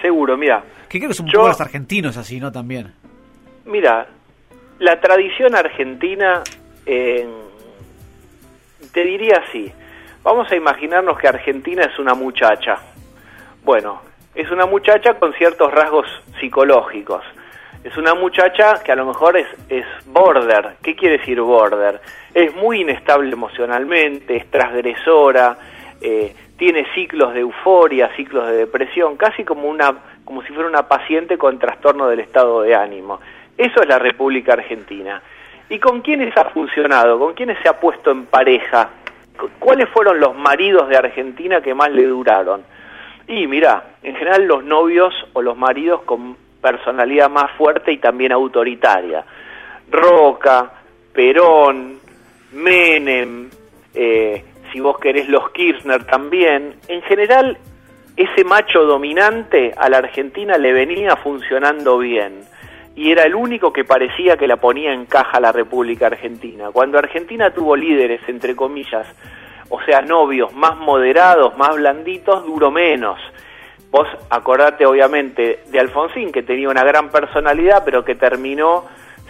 Seguro, 0.01 0.35
mira. 0.35 0.61
Que 0.89 0.97
creo 0.97 1.11
que 1.11 1.13
son 1.13 1.27
poco 1.27 1.47
los 1.47 1.61
argentinos 1.61 2.17
así, 2.17 2.37
¿no? 2.37 2.51
También. 2.51 2.93
Mira, 3.63 4.05
la 4.79 4.99
tradición 4.99 5.55
argentina, 5.55 6.43
te 6.83 7.25
diría 8.93 9.41
así. 9.47 9.71
Vamos 10.21 10.51
a 10.51 10.55
imaginarnos 10.57 11.17
que 11.17 11.29
Argentina 11.29 11.85
es 11.85 11.97
una 11.97 12.13
muchacha. 12.13 12.79
Bueno, 13.63 14.01
es 14.35 14.51
una 14.51 14.65
muchacha 14.65 15.17
con 15.17 15.33
ciertos 15.35 15.71
rasgos 15.71 16.07
psicológicos. 16.41 17.23
Es 17.85 17.95
una 17.95 18.15
muchacha 18.15 18.83
que 18.83 18.91
a 18.91 18.97
lo 18.97 19.05
mejor 19.05 19.37
es, 19.37 19.47
es 19.69 19.85
border. 20.07 20.75
¿Qué 20.83 20.93
quiere 20.93 21.19
decir 21.19 21.39
border? 21.39 22.01
Es 22.33 22.55
muy 22.55 22.81
inestable 22.81 23.31
emocionalmente, 23.31 24.35
es 24.35 24.49
transgresora, 24.49 25.57
eh, 26.01 26.33
tiene 26.57 26.85
ciclos 26.93 27.33
de 27.33 27.41
euforia, 27.41 28.09
ciclos 28.15 28.47
de 28.47 28.57
depresión, 28.57 29.17
casi 29.17 29.43
como, 29.43 29.67
una, 29.67 29.95
como 30.25 30.41
si 30.43 30.53
fuera 30.53 30.69
una 30.69 30.87
paciente 30.87 31.37
con 31.37 31.59
trastorno 31.59 32.07
del 32.07 32.21
estado 32.21 32.61
de 32.61 32.75
ánimo. 32.75 33.19
Eso 33.57 33.81
es 33.81 33.87
la 33.87 33.99
República 33.99 34.53
Argentina. 34.53 35.21
¿Y 35.69 35.79
con 35.79 36.01
quiénes 36.01 36.35
ha 36.37 36.45
funcionado? 36.45 37.19
¿Con 37.19 37.33
quiénes 37.33 37.57
se 37.61 37.69
ha 37.69 37.79
puesto 37.79 38.11
en 38.11 38.25
pareja? 38.25 38.89
¿Cuáles 39.59 39.89
fueron 39.89 40.19
los 40.19 40.35
maridos 40.35 40.89
de 40.89 40.97
Argentina 40.97 41.61
que 41.61 41.73
más 41.73 41.91
le 41.91 42.05
duraron? 42.05 42.63
Y 43.27 43.47
mira, 43.47 43.95
en 44.03 44.15
general 44.15 44.45
los 44.45 44.63
novios 44.63 45.13
o 45.33 45.41
los 45.41 45.57
maridos 45.57 46.01
con 46.03 46.35
personalidad 46.61 47.29
más 47.29 47.51
fuerte 47.51 47.91
y 47.91 47.97
también 47.97 48.31
autoritaria. 48.31 49.23
Roca, 49.89 50.71
Perón, 51.13 51.99
Menem, 52.53 53.49
eh, 53.93 54.43
si 54.71 54.79
vos 54.79 54.97
querés 54.99 55.27
los 55.29 55.51
Kirchner 55.51 56.05
también. 56.05 56.75
En 56.87 57.01
general, 57.03 57.57
ese 58.15 58.43
macho 58.43 58.83
dominante 58.83 59.73
a 59.75 59.89
la 59.89 59.97
Argentina 59.97 60.57
le 60.57 60.73
venía 60.73 61.15
funcionando 61.17 61.97
bien 61.97 62.41
y 62.95 63.11
era 63.11 63.23
el 63.23 63.35
único 63.35 63.73
que 63.73 63.83
parecía 63.83 64.37
que 64.37 64.47
la 64.47 64.57
ponía 64.57 64.93
en 64.93 65.05
caja 65.05 65.39
la 65.39 65.51
República 65.51 66.07
Argentina. 66.07 66.69
Cuando 66.71 66.99
Argentina 66.99 67.51
tuvo 67.51 67.75
líderes, 67.75 68.21
entre 68.27 68.55
comillas, 68.55 69.07
o 69.69 69.81
sea, 69.81 70.01
novios 70.01 70.53
más 70.53 70.77
moderados, 70.77 71.57
más 71.57 71.75
blanditos, 71.75 72.45
duró 72.45 72.69
menos. 72.69 73.19
Vos 73.89 74.07
acordate 74.29 74.85
obviamente 74.85 75.63
de 75.71 75.79
Alfonsín, 75.79 76.31
que 76.31 76.43
tenía 76.43 76.69
una 76.69 76.83
gran 76.83 77.09
personalidad, 77.09 77.83
pero 77.83 78.03
que 78.05 78.15
terminó 78.15 78.85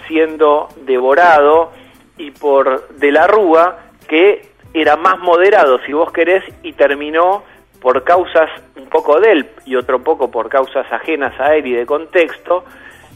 siendo 0.07 0.67
devorado, 0.85 1.71
y 2.17 2.31
por 2.31 2.87
De 2.89 3.11
la 3.11 3.27
Rúa, 3.27 3.77
que 4.07 4.49
era 4.73 4.95
más 4.95 5.19
moderado, 5.19 5.79
si 5.85 5.93
vos 5.93 6.11
querés, 6.11 6.43
y 6.63 6.73
terminó 6.73 7.43
por 7.81 8.03
causas 8.03 8.49
un 8.75 8.87
poco 8.87 9.19
de 9.19 9.31
él 9.31 9.49
y 9.65 9.75
otro 9.75 10.01
poco 10.01 10.31
por 10.31 10.49
causas 10.49 10.89
ajenas 10.91 11.37
a 11.39 11.55
él 11.55 11.67
y 11.67 11.73
de 11.73 11.85
contexto, 11.85 12.63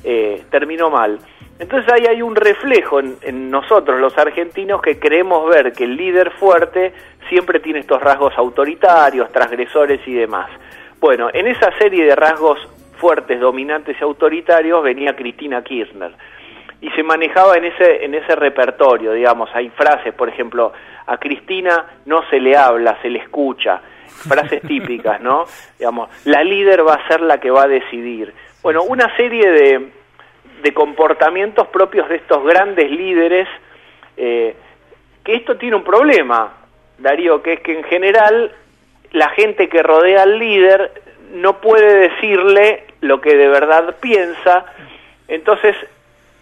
eh, 0.04 0.44
terminó 0.52 0.90
mal. 0.90 1.20
Entonces 1.60 1.92
ahí 1.92 2.06
hay 2.06 2.22
un 2.22 2.36
reflejo 2.36 3.00
en, 3.00 3.50
nosotros, 3.50 4.00
los 4.00 4.16
argentinos, 4.18 4.82
que 4.82 5.00
queremos 5.00 5.50
ver 5.50 5.74
que 5.74 5.86
el 5.86 5.96
líder 5.96 6.32
fuerte 6.32 6.94
siempre 7.30 7.60
tiene 7.60 7.80
estos 7.80 8.02
rasgos 8.02 8.38
autoritarios, 8.38 9.32
transgresores 9.32 10.06
y 10.08 10.14
demás. 10.14 10.50
Bueno, 11.00 11.30
en 11.34 11.48
esa 11.48 11.72
serie 11.80 12.06
de 12.06 12.16
rasgos 12.16 12.60
fuertes, 12.98 13.40
dominantes 13.40 13.98
y 14.00 14.04
autoritarios 14.04 14.84
venía 14.84 15.16
Cristina 15.16 15.64
Kirchner 15.64 16.12
y 16.82 16.90
se 16.92 17.04
manejaba 17.04 17.58
en 17.58 17.66
ese 17.66 18.06
en 18.06 18.14
ese 18.14 18.36
repertorio, 18.36 19.14
digamos, 19.14 19.50
hay 19.54 19.70
frases, 19.70 20.14
por 20.14 20.30
ejemplo, 20.30 20.74
a 21.06 21.18
Cristina 21.18 21.86
no 22.06 22.28
se 22.30 22.40
le 22.40 22.56
habla, 22.56 22.98
se 23.02 23.10
le 23.10 23.20
escucha, 23.20 23.82
frases 24.28 24.62
típicas, 24.62 25.22
¿no? 25.22 25.46
Digamos, 25.80 26.10
la 26.26 26.44
líder 26.44 26.86
va 26.86 26.96
a 26.96 27.08
ser 27.08 27.22
la 27.22 27.40
que 27.40 27.50
va 27.50 27.64
a 27.64 27.68
decidir. 27.68 28.34
Bueno, 28.62 28.84
una 28.84 29.16
serie 29.16 29.50
de, 29.50 29.92
de 30.62 30.74
comportamientos 30.74 31.68
propios 31.68 32.10
de 32.10 32.18
estos 32.18 32.44
grandes 32.44 32.92
líderes, 32.92 33.48
eh, 34.18 34.56
que 35.24 35.36
esto 35.36 35.58
tiene 35.58 35.76
un 35.76 35.84
problema, 35.84 36.54
Darío, 36.98 37.42
que 37.42 37.54
es 37.54 37.60
que 37.62 37.78
en 37.78 37.84
general 37.86 38.52
la 39.12 39.30
gente 39.30 39.70
que 39.70 39.84
rodea 39.84 40.24
al 40.24 40.38
líder 40.38 40.92
no 41.34 41.60
puede 41.62 42.10
decirle 42.10 42.86
lo 43.02 43.22
que 43.22 43.36
de 43.36 43.48
verdad 43.48 43.96
piensa, 44.00 44.66
entonces 45.28 45.76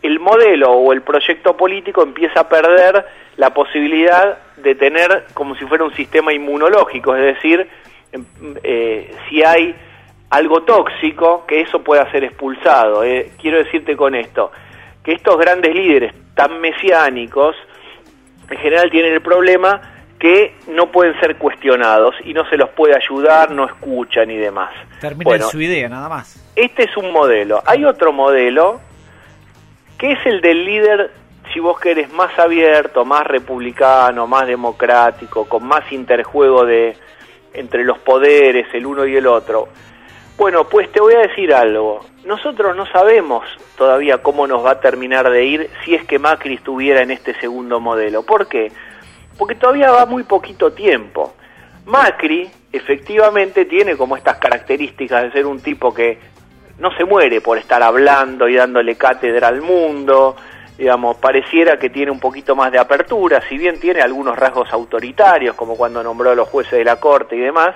el 0.05 0.19
modelo 0.19 0.71
o 0.71 0.93
el 0.93 1.01
proyecto 1.01 1.55
político 1.55 2.03
empieza 2.03 2.41
a 2.41 2.49
perder 2.49 3.05
la 3.37 3.53
posibilidad 3.53 4.37
de 4.57 4.75
tener 4.75 5.25
como 5.33 5.55
si 5.55 5.65
fuera 5.65 5.83
un 5.83 5.93
sistema 5.93 6.33
inmunológico, 6.33 7.15
es 7.15 7.35
decir, 7.35 7.67
em, 8.11 8.25
eh, 8.63 9.13
si 9.27 9.43
hay 9.43 9.75
algo 10.29 10.63
tóxico, 10.63 11.45
que 11.47 11.61
eso 11.61 11.83
pueda 11.83 12.09
ser 12.11 12.23
expulsado. 12.23 13.03
Eh. 13.03 13.31
Quiero 13.41 13.57
decirte 13.57 13.95
con 13.95 14.15
esto, 14.15 14.51
que 15.03 15.13
estos 15.13 15.37
grandes 15.37 15.73
líderes 15.73 16.13
tan 16.33 16.59
mesiánicos, 16.59 17.55
en 18.49 18.57
general 18.57 18.89
tienen 18.89 19.13
el 19.13 19.21
problema 19.21 19.81
que 20.19 20.55
no 20.67 20.91
pueden 20.91 21.19
ser 21.19 21.37
cuestionados 21.37 22.15
y 22.23 22.33
no 22.33 22.47
se 22.49 22.57
los 22.57 22.69
puede 22.69 22.95
ayudar, 22.95 23.51
no 23.51 23.65
escuchan 23.65 24.31
y 24.31 24.37
demás. 24.37 24.71
Termina 24.99 25.39
su 25.39 25.61
idea, 25.61 25.89
nada 25.89 26.09
más. 26.09 26.41
Este 26.55 26.83
es 26.83 26.97
un 26.97 27.11
modelo. 27.11 27.61
Hay 27.65 27.83
otro 27.85 28.13
modelo 28.13 28.79
que 29.97 30.11
es 30.13 30.25
el 30.25 30.41
del 30.41 30.65
líder, 30.65 31.11
si 31.53 31.59
vos 31.59 31.79
querés, 31.79 32.11
más 32.11 32.37
abierto, 32.37 33.05
más 33.05 33.25
republicano, 33.25 34.27
más 34.27 34.47
democrático, 34.47 35.45
con 35.45 35.65
más 35.65 35.91
interjuego 35.91 36.65
de 36.65 36.97
entre 37.53 37.83
los 37.83 37.97
poderes, 37.99 38.67
el 38.73 38.85
uno 38.85 39.05
y 39.05 39.15
el 39.15 39.27
otro. 39.27 39.69
Bueno, 40.37 40.67
pues 40.67 40.91
te 40.91 40.99
voy 40.99 41.13
a 41.13 41.19
decir 41.19 41.53
algo. 41.53 42.05
Nosotros 42.25 42.75
no 42.75 42.85
sabemos 42.87 43.45
todavía 43.77 44.17
cómo 44.17 44.47
nos 44.47 44.65
va 44.65 44.71
a 44.71 44.79
terminar 44.81 45.29
de 45.29 45.45
ir 45.45 45.69
si 45.83 45.95
es 45.95 46.05
que 46.05 46.19
Macri 46.19 46.55
estuviera 46.55 47.01
en 47.01 47.11
este 47.11 47.39
segundo 47.39 47.79
modelo. 47.79 48.23
¿Por 48.23 48.47
qué? 48.47 48.71
Porque 49.37 49.55
todavía 49.55 49.91
va 49.91 50.05
muy 50.05 50.23
poquito 50.23 50.73
tiempo. 50.73 51.33
Macri 51.85 52.49
efectivamente 52.73 53.63
tiene 53.63 53.95
como 53.95 54.17
estas 54.17 54.37
características 54.37 55.23
de 55.23 55.31
ser 55.31 55.45
un 55.45 55.61
tipo 55.61 55.93
que 55.93 56.19
no 56.79 56.95
se 56.97 57.05
muere 57.05 57.41
por 57.41 57.57
estar 57.57 57.81
hablando 57.81 58.47
y 58.47 58.55
dándole 58.55 58.95
cátedra 58.95 59.47
al 59.47 59.61
mundo, 59.61 60.35
digamos, 60.77 61.17
pareciera 61.17 61.77
que 61.77 61.89
tiene 61.89 62.11
un 62.11 62.19
poquito 62.19 62.55
más 62.55 62.71
de 62.71 62.79
apertura, 62.79 63.41
si 63.47 63.57
bien 63.57 63.79
tiene 63.79 64.01
algunos 64.01 64.37
rasgos 64.37 64.71
autoritarios, 64.73 65.55
como 65.55 65.77
cuando 65.77 66.03
nombró 66.03 66.31
a 66.31 66.35
los 66.35 66.49
jueces 66.49 66.79
de 66.79 66.83
la 66.83 66.97
corte 66.97 67.35
y 67.35 67.39
demás, 67.39 67.75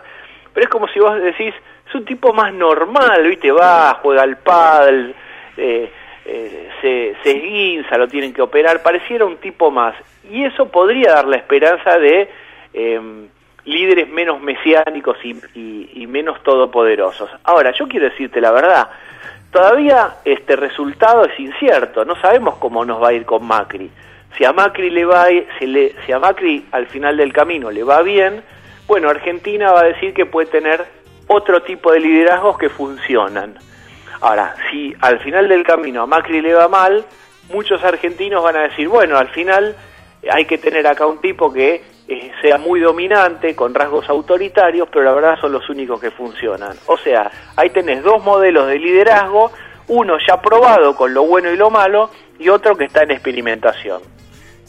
pero 0.54 0.66
es 0.66 0.70
como 0.70 0.88
si 0.88 1.00
vos 1.00 1.22
decís, 1.22 1.54
es 1.88 1.96
un 1.96 2.06
tipo 2.06 2.34
más 2.34 2.54
normal, 2.54 3.26
¿viste? 3.28 3.52
Va, 3.52 4.00
juega 4.02 4.24
al 4.24 4.38
pádel, 4.38 5.16
eh, 5.56 5.92
eh, 6.26 6.70
se, 6.82 7.16
se 7.24 7.38
esguinza, 7.38 7.98
lo 7.98 8.08
tienen 8.08 8.34
que 8.34 8.42
operar, 8.42 8.84
pareciera 8.84 9.26
un 9.26 9.38
tipo 9.38 9.72
más. 9.72 9.96
Y 10.30 10.44
eso 10.44 10.70
podría 10.70 11.14
dar 11.14 11.28
la 11.28 11.38
esperanza 11.38 11.98
de 11.98 12.30
em, 12.74 13.28
líderes 13.70 14.10
menos 14.10 14.42
mesiánicos 14.42 15.18
y, 15.24 16.08
menos 16.08 16.42
todopoderosos. 16.44 17.30
Ahora, 17.44 17.72
yo 17.72 17.88
quiero 17.88 18.10
decirte 18.10 18.42
la 18.42 18.52
verdad, 18.52 18.90
todavía 19.52 20.16
este 20.26 20.56
resultado 20.56 21.26
es 21.26 21.40
incierto, 21.40 22.04
no 22.04 22.16
sabemos 22.16 22.56
cómo 22.58 22.84
nos 22.84 23.02
va 23.02 23.10
a 23.10 23.14
ir 23.14 23.26
con 23.26 23.46
Macri. 23.46 23.92
Si 24.38 24.44
a 24.44 24.54
Macri 24.54 24.90
le 24.90 25.06
va, 25.06 25.28
si, 25.60 25.94
si 26.06 26.12
a 26.12 26.20
Macri 26.20 26.66
al 26.72 26.88
final 26.88 27.18
del 27.18 27.32
camino 27.32 27.70
le 27.70 27.84
va 27.84 28.02
bien, 28.02 28.42
bueno, 28.88 29.08
Argentina 29.10 29.72
va 29.72 29.82
a 29.82 29.86
decir 29.86 30.14
que 30.16 30.26
puede 30.26 30.48
tener 30.48 30.86
otro 31.28 31.62
tipo 31.62 31.92
de 31.92 32.00
liderazgos 32.00 32.58
que 32.58 32.70
funcionan. 32.70 33.56
Ahora, 34.22 34.56
si 34.72 34.96
al 35.00 35.20
final 35.20 35.48
del 35.48 35.64
camino 35.64 36.02
a 36.02 36.08
Macri 36.08 36.42
le 36.42 36.54
va 36.56 36.68
mal, 36.68 37.06
muchos 37.54 37.84
argentinos 37.84 38.44
van 38.44 38.56
a 38.56 38.62
decir, 38.62 38.88
bueno, 38.88 39.18
al 39.18 39.30
final 39.30 39.76
hay 40.30 40.46
que 40.46 40.58
tener 40.58 40.88
acá 40.88 41.06
un 41.06 41.22
tipo 41.22 41.54
que 41.54 41.84
eh, 42.12 42.32
sea 42.42 42.58
muy 42.58 42.80
dominante, 42.80 43.56
con 43.56 43.76
rasgos 43.76 44.10
autoritarios, 44.10 44.90
pero 44.92 45.06
la 45.06 45.14
verdad 45.14 45.40
son 45.40 45.52
los 45.52 45.70
únicos 45.70 46.02
que 46.02 46.10
funcionan. 46.10 46.76
O 46.88 46.98
sea, 46.98 47.30
ahí 47.56 47.70
tenés 47.70 48.02
dos 48.02 48.24
modelos 48.24 48.68
de 48.68 48.80
liderazgo, 48.80 49.52
uno 49.88 50.18
ya 50.28 50.42
probado 50.42 50.96
con 50.96 51.14
lo 51.14 51.26
bueno 51.26 51.52
y 51.52 51.56
lo 51.56 51.70
malo, 51.70 52.10
y 52.40 52.50
otro 52.50 52.76
que 52.76 52.86
está 52.86 53.04
en 53.04 53.12
experimentación. 53.12 54.02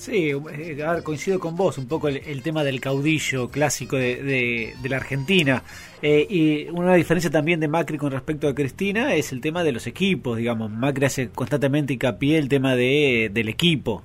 Sí, 0.00 0.30
eh, 0.30 0.82
a 0.82 0.92
ver, 0.92 1.02
coincido 1.02 1.38
con 1.38 1.56
vos, 1.56 1.78
un 1.78 1.86
poco 1.86 2.08
el, 2.08 2.42
tema 2.42 2.62
del 2.62 2.78
caudillo 2.78 3.48
clásico 3.48 3.96
de, 3.96 4.74
la 4.82 4.96
Argentina. 4.96 5.62
Eh, 6.02 6.26
y 6.28 6.68
una 6.70 6.94
diferencia 6.94 7.30
también 7.30 7.60
de 7.60 7.68
Macri 7.68 7.96
con 7.96 8.10
respecto 8.10 8.48
a 8.48 8.54
Cristina 8.54 9.14
es 9.14 9.32
el 9.32 9.40
tema 9.40 9.64
de 9.64 9.72
los 9.72 9.86
equipos, 9.86 10.36
digamos. 10.36 10.70
Macri 10.70 11.06
hace 11.06 11.30
constantemente 11.30 11.94
hincapié 11.94 12.38
el 12.38 12.48
tema 12.48 12.76
de, 12.76 13.30
del 13.32 13.48
equipo, 13.50 14.02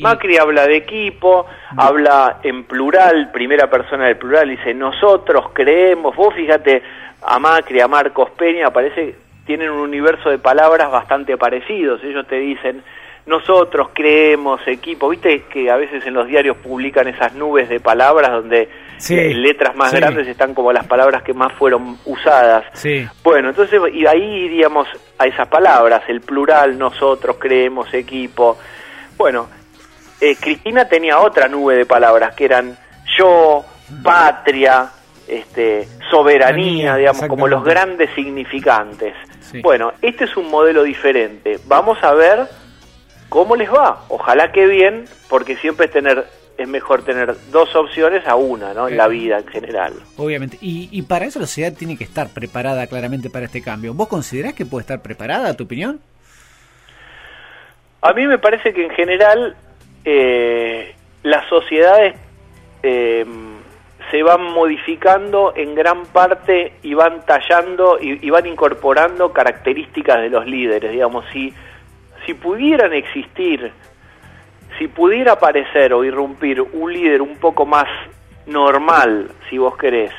Macri 0.00 0.38
habla 0.38 0.66
de 0.66 0.76
equipo, 0.76 1.46
habla 1.76 2.38
en 2.42 2.64
plural, 2.64 3.30
primera 3.32 3.68
persona 3.68 4.06
del 4.06 4.16
plural, 4.16 4.48
dice 4.48 4.72
nosotros 4.74 5.50
creemos, 5.52 6.14
vos 6.16 6.34
fíjate 6.34 6.82
a 7.22 7.38
Macri, 7.38 7.80
a 7.80 7.88
Marcos 7.88 8.30
Peña, 8.30 8.70
parece 8.70 9.14
tienen 9.44 9.70
un 9.70 9.80
universo 9.80 10.30
de 10.30 10.38
palabras 10.38 10.90
bastante 10.90 11.36
parecidos, 11.36 12.02
ellos 12.04 12.26
te 12.26 12.36
dicen 12.36 12.82
nosotros 13.28 13.90
creemos 13.92 14.60
equipo, 14.66 15.10
viste 15.10 15.44
que 15.52 15.70
a 15.70 15.76
veces 15.76 16.04
en 16.06 16.14
los 16.14 16.26
diarios 16.26 16.56
publican 16.56 17.06
esas 17.08 17.34
nubes 17.34 17.68
de 17.68 17.78
palabras 17.78 18.32
donde 18.32 18.68
letras 19.10 19.76
más 19.76 19.92
grandes 19.92 20.26
están 20.26 20.54
como 20.54 20.72
las 20.72 20.86
palabras 20.86 21.22
que 21.22 21.34
más 21.34 21.52
fueron 21.52 21.98
usadas. 22.06 22.64
Bueno, 23.22 23.50
entonces 23.50 23.80
y 23.92 24.06
ahí 24.06 24.22
iríamos 24.22 24.88
a 25.18 25.26
esas 25.26 25.46
palabras, 25.48 26.02
el 26.08 26.22
plural, 26.22 26.78
nosotros 26.78 27.36
creemos 27.38 27.92
equipo. 27.92 28.58
Bueno, 29.18 29.48
eh, 30.20 30.36
Cristina 30.36 30.88
tenía 30.88 31.18
otra 31.20 31.48
nube 31.48 31.76
de 31.76 31.86
palabras 31.86 32.34
que 32.34 32.44
eran 32.44 32.76
yo, 33.18 33.64
patria, 34.02 34.90
este, 35.26 35.88
soberanía, 36.10 36.96
digamos, 36.96 37.26
como 37.26 37.46
los 37.46 37.64
grandes 37.64 38.10
significantes. 38.14 39.14
Bueno, 39.62 39.92
este 40.02 40.24
es 40.24 40.36
un 40.36 40.50
modelo 40.50 40.82
diferente. 40.82 41.58
Vamos 41.66 41.98
a 42.02 42.12
ver 42.14 42.46
cómo 43.28 43.56
les 43.56 43.70
va. 43.72 44.04
Ojalá 44.08 44.52
que 44.52 44.66
bien, 44.66 45.04
porque 45.28 45.56
siempre 45.56 45.86
es 45.86 45.92
tener 45.92 46.26
es 46.58 46.66
mejor 46.66 47.04
tener 47.04 47.36
dos 47.52 47.72
opciones 47.76 48.26
a 48.26 48.34
una, 48.34 48.74
¿no? 48.74 48.88
En 48.88 48.96
la 48.96 49.06
vida 49.06 49.38
en 49.38 49.46
general. 49.46 49.92
Obviamente. 50.16 50.58
Y, 50.60 50.88
y 50.90 51.02
para 51.02 51.24
eso 51.24 51.38
la 51.38 51.46
sociedad 51.46 51.72
tiene 51.72 51.96
que 51.96 52.02
estar 52.02 52.30
preparada 52.30 52.88
claramente 52.88 53.30
para 53.30 53.44
este 53.44 53.62
cambio. 53.62 53.94
¿Vos 53.94 54.08
considerás 54.08 54.54
que 54.54 54.66
puede 54.66 54.80
estar 54.80 55.00
preparada, 55.00 55.50
a 55.50 55.54
tu 55.54 55.64
opinión? 55.64 56.00
A 58.02 58.12
mí 58.12 58.26
me 58.26 58.38
parece 58.38 58.74
que 58.74 58.84
en 58.84 58.90
general 58.90 59.56
eh, 60.10 60.94
las 61.22 61.46
sociedades 61.50 62.14
eh, 62.82 63.26
se 64.10 64.22
van 64.22 64.42
modificando 64.54 65.52
en 65.54 65.74
gran 65.74 66.06
parte 66.06 66.72
y 66.82 66.94
van 66.94 67.26
tallando 67.26 67.98
y, 68.00 68.30
van 68.30 68.46
incorporando 68.46 69.34
características 69.34 70.22
de 70.22 70.30
los 70.30 70.46
líderes. 70.46 70.92
Digamos, 70.92 71.26
si, 71.30 71.52
si 72.24 72.32
pudieran 72.32 72.94
existir, 72.94 73.70
si 74.78 74.88
pudiera 74.88 75.32
aparecer 75.32 75.92
o 75.92 76.02
irrumpir 76.02 76.62
un 76.62 76.90
líder 76.90 77.20
un 77.20 77.36
poco 77.36 77.66
más 77.66 77.86
normal, 78.46 79.30
si 79.50 79.58
vos 79.58 79.76
querés, 79.76 80.12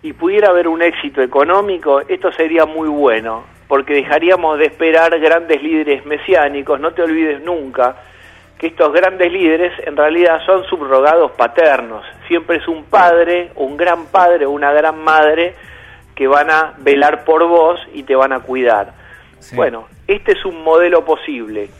y 0.00 0.14
pudiera 0.14 0.48
haber 0.48 0.68
un 0.68 0.80
éxito 0.80 1.20
económico, 1.20 2.00
esto 2.00 2.32
sería 2.32 2.64
muy 2.64 2.88
bueno, 2.88 3.44
porque 3.66 3.92
dejaríamos 3.92 4.58
de 4.58 4.64
esperar 4.64 5.20
grandes 5.20 5.62
líderes 5.62 6.06
mesiánicos, 6.06 6.80
no 6.80 6.92
te 6.92 7.02
olvides 7.02 7.42
nunca 7.42 8.07
que 8.58 8.66
estos 8.66 8.92
grandes 8.92 9.32
líderes 9.32 9.72
en 9.86 9.96
realidad 9.96 10.44
son 10.44 10.64
subrogados 10.64 11.30
paternos. 11.32 12.04
Siempre 12.26 12.56
es 12.56 12.66
un 12.66 12.84
padre, 12.84 13.52
un 13.54 13.76
gran 13.76 14.06
padre 14.06 14.46
o 14.46 14.50
una 14.50 14.72
gran 14.72 15.02
madre 15.02 15.54
que 16.16 16.26
van 16.26 16.50
a 16.50 16.74
velar 16.78 17.24
por 17.24 17.46
vos 17.46 17.78
y 17.94 18.02
te 18.02 18.16
van 18.16 18.32
a 18.32 18.40
cuidar. 18.40 18.92
Bueno, 19.54 19.86
este 20.08 20.32
es 20.32 20.44
un 20.44 20.64
modelo 20.64 21.04
posible. 21.04 21.70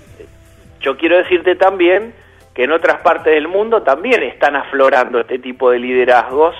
Yo 0.80 0.96
quiero 0.96 1.16
decirte 1.16 1.56
también 1.56 2.14
que 2.54 2.62
en 2.62 2.70
otras 2.70 3.00
partes 3.00 3.34
del 3.34 3.48
mundo 3.48 3.82
también 3.82 4.22
están 4.22 4.54
aflorando 4.54 5.18
este 5.18 5.40
tipo 5.40 5.70
de 5.70 5.80
liderazgos. 5.80 6.54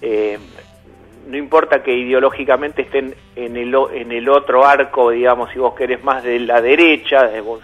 Eh, 0.00 0.38
no 1.26 1.36
importa 1.36 1.82
que 1.82 1.92
ideológicamente 1.92 2.82
estén 2.82 3.16
en 3.34 3.56
el, 3.56 3.74
en 3.92 4.12
el 4.12 4.28
otro 4.28 4.64
arco, 4.64 5.10
digamos, 5.10 5.50
si 5.50 5.58
vos 5.58 5.74
querés 5.74 6.04
más 6.04 6.22
de 6.22 6.38
la 6.38 6.60
derecha, 6.60 7.26
de 7.26 7.40
vos, 7.40 7.62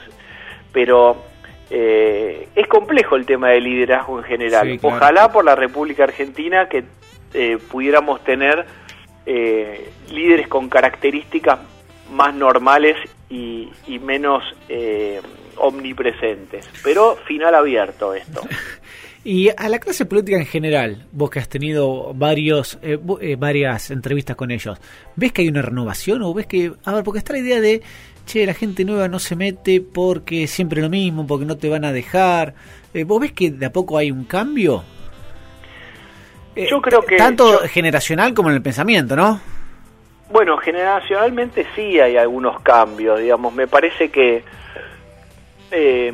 pero 0.73 1.32
eh, 1.75 2.49
es 2.55 2.67
complejo 2.67 3.17
el 3.17 3.25
tema 3.25 3.49
del 3.49 3.65
liderazgo 3.65 4.19
en 4.19 4.25
general. 4.25 4.79
Ojalá 4.83 5.33
por 5.33 5.43
la 5.43 5.55
República 5.55 6.05
Argentina 6.05 6.69
que 6.69 6.85
eh, 7.33 7.57
pudiéramos 7.71 8.23
tener 8.25 8.67
eh, 9.25 9.91
líderes 10.11 10.49
con 10.49 10.69
características 10.69 11.61
más 12.11 12.35
normales 12.35 12.99
y, 13.31 13.71
y 13.87 13.99
menos 14.01 14.45
omnipresentes. 15.57 16.69
Pero 16.85 17.17
final 17.25 17.55
abierto 17.55 18.13
esto. 18.13 18.43
Y 19.25 19.51
a 19.51 19.69
la 19.69 19.79
clase 19.79 20.05
política 20.05 20.37
en 20.37 20.47
general, 20.47 21.07
vos 21.13 21.31
que 21.31 21.39
has 21.39 21.49
tenido 21.49 22.13
varios, 22.13 22.79
eh, 22.83 22.99
varias 23.39 23.93
entrevistas 23.93 24.35
con 24.35 24.51
ellos, 24.51 24.79
¿ves 25.15 25.33
que 25.33 25.43
hay 25.43 25.49
una 25.49 25.63
renovación 25.63 26.23
o 26.23 26.35
ves 26.35 26.47
que, 26.47 26.73
a 26.85 26.93
ver, 26.93 27.05
porque 27.05 27.19
está 27.19 27.33
la 27.33 27.39
idea 27.39 27.61
de, 27.61 27.83
che, 28.25 28.47
la 28.47 28.55
gente 28.55 28.85
nueva 28.85 29.09
no 29.09 29.19
se 29.19 29.37
mete 29.37 29.81
porque 29.81 30.47
siempre 30.47 30.81
lo 30.81 30.89
mismo, 30.89 31.27
porque 31.27 31.45
no 31.45 31.57
te 31.57 31.69
van 31.69 31.85
a 31.85 31.93
dejar? 31.93 32.55
Eh, 32.95 33.05
¿Vos 33.05 33.21
ves 33.21 33.33
que 33.33 33.51
de 33.51 33.67
a 33.67 33.73
poco 33.73 33.99
hay 33.99 34.11
un 34.11 34.25
cambio? 34.25 34.85
Yo 36.55 36.81
creo 36.83 37.03
que... 37.03 37.17
Tanto 37.17 37.61
generacional 37.61 38.35
como 38.35 38.51
en 38.51 38.57
el 38.57 38.63
pensamiento, 38.63 39.17
¿no? 39.17 39.41
Bueno, 40.31 40.57
generacionalmente 40.59 41.67
sí 41.75 41.99
hay 42.01 42.17
algunos 42.17 42.61
cambios, 42.63 43.21
digamos, 43.21 43.55
me 43.55 43.67
parece 43.67 44.11
que... 44.11 44.45
Eh, 45.71 46.13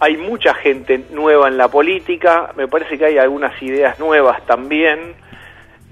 hay 0.00 0.16
mucha 0.16 0.52
gente 0.54 1.04
nueva 1.12 1.46
en 1.46 1.56
la 1.56 1.68
política, 1.68 2.52
me 2.56 2.66
parece 2.66 2.98
que 2.98 3.04
hay 3.04 3.18
algunas 3.18 3.62
ideas 3.62 4.00
nuevas 4.00 4.44
también. 4.46 5.14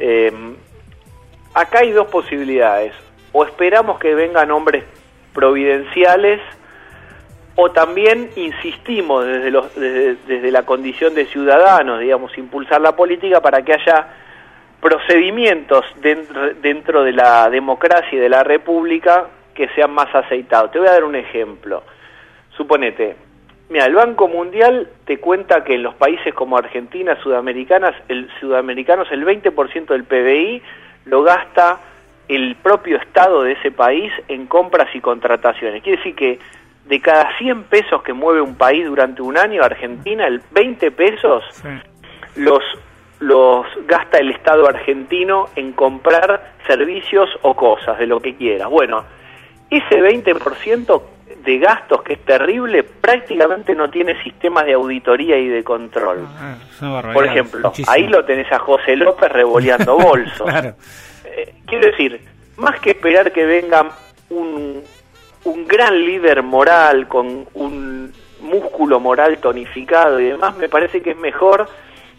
Eh, 0.01 0.33
acá 1.55 1.79
hay 1.79 1.93
dos 1.93 2.09
posibilidades, 2.09 2.93
o 3.31 3.45
esperamos 3.45 4.01
que 4.01 4.13
vengan 4.17 4.51
hombres 4.51 4.83
providenciales, 5.33 6.41
o 7.57 7.71
también 7.71 8.31
insistimos 8.37 9.27
desde, 9.27 9.51
los, 9.51 9.75
desde, 9.75 10.51
la 10.51 10.63
condición 10.65 11.15
de 11.15 11.27
ciudadanos, 11.27 12.01
digamos, 12.01 12.37
impulsar 12.39 12.81
la 12.81 12.97
política 12.97 13.41
para 13.41 13.63
que 13.63 13.75
haya 13.75 14.09
procedimientos 14.81 15.85
dentro, 16.01 16.55
dentro 16.55 17.05
de 17.05 17.13
la 17.13 17.51
democracia 17.51 18.17
y 18.17 18.21
de 18.21 18.29
la 18.29 18.45
república 18.45 19.27
que 19.55 19.69
sean 19.71 19.91
más 19.91 20.15
aceitados. 20.15 20.71
Te 20.71 20.79
voy 20.79 20.89
a 20.89 20.93
dar 20.93 21.05
un 21.05 21.17
ejemplo. 21.17 21.83
Suponete, 22.57 23.17
Mira, 23.71 23.87
el 23.87 23.95
Banco 23.95 24.27
Mundial 24.27 24.89
te 25.05 25.19
cuenta 25.19 25.63
que 25.63 25.75
en 25.75 25.85
los 25.85 25.95
países 25.95 26.35
como 26.35 26.59
Argentina, 26.59 27.17
sudamericanas, 27.23 27.95
el 28.09 28.29
sudamericanos 28.41 29.07
el 29.13 29.25
20% 29.25 29.87
del 29.87 30.03
PBI 30.03 30.61
lo 31.05 31.23
gasta 31.23 31.79
el 32.31 32.55
propio 32.57 32.97
Estado 32.97 33.43
de 33.43 33.53
ese 33.53 33.73
país 33.73 34.13
en 34.29 34.47
compras 34.47 34.89
y 34.95 35.01
contrataciones. 35.01 35.83
Quiere 35.83 35.99
decir 35.99 36.15
que 36.15 36.39
de 36.87 37.01
cada 37.01 37.37
100 37.39 37.65
pesos 37.65 38.03
que 38.03 38.13
mueve 38.13 38.41
un 38.41 38.55
país 38.55 38.87
durante 38.87 39.21
un 39.21 39.37
año, 39.37 39.63
Argentina, 39.63 40.27
el 40.27 40.41
20 40.53 40.93
pesos 40.93 41.45
los, 42.37 42.63
los 43.19 43.67
gasta 43.87 44.19
el 44.19 44.31
Estado 44.31 44.69
argentino 44.69 45.49
en 45.57 45.73
comprar 45.73 46.53
servicios 46.67 47.29
o 47.43 47.55
cosas, 47.55 47.99
de 47.99 48.07
lo 48.07 48.21
que 48.21 48.37
quiera. 48.37 48.69
Bueno, 48.69 49.05
ese 49.69 50.01
20% 50.01 51.03
de 51.45 51.59
gastos 51.59 52.03
que 52.03 52.13
es 52.15 52.25
terrible, 52.25 52.85
prácticamente 52.85 53.75
no 53.75 53.91
tiene 53.91 54.21
sistemas 54.23 54.67
de 54.67 54.75
auditoría 54.75 55.37
y 55.37 55.49
de 55.49 55.65
control. 55.65 56.29
Ah, 56.39 56.57
Por 57.13 57.27
ejemplo, 57.27 57.73
ahí 57.89 58.07
lo 58.07 58.25
tenés 58.25 58.51
a 58.53 58.59
José 58.59 58.95
López 58.95 59.31
revoleando 59.33 59.97
bolsos. 59.99 60.49
Eh, 61.37 61.55
quiero 61.67 61.91
decir, 61.91 62.21
más 62.57 62.81
que 62.81 62.91
esperar 62.91 63.33
que 63.33 63.45
venga 63.45 63.91
un, 64.31 64.83
un 65.45 65.67
gran 65.67 65.95
líder 66.05 66.43
moral 66.43 67.09
con 67.09 67.47
un 67.55 68.13
músculo 68.41 69.01
moral 69.01 69.39
tonificado 69.39 70.21
y 70.21 70.25
demás, 70.25 70.57
me 70.57 70.69
parece 70.69 71.03
que 71.03 71.11
es 71.11 71.17
mejor 71.17 71.69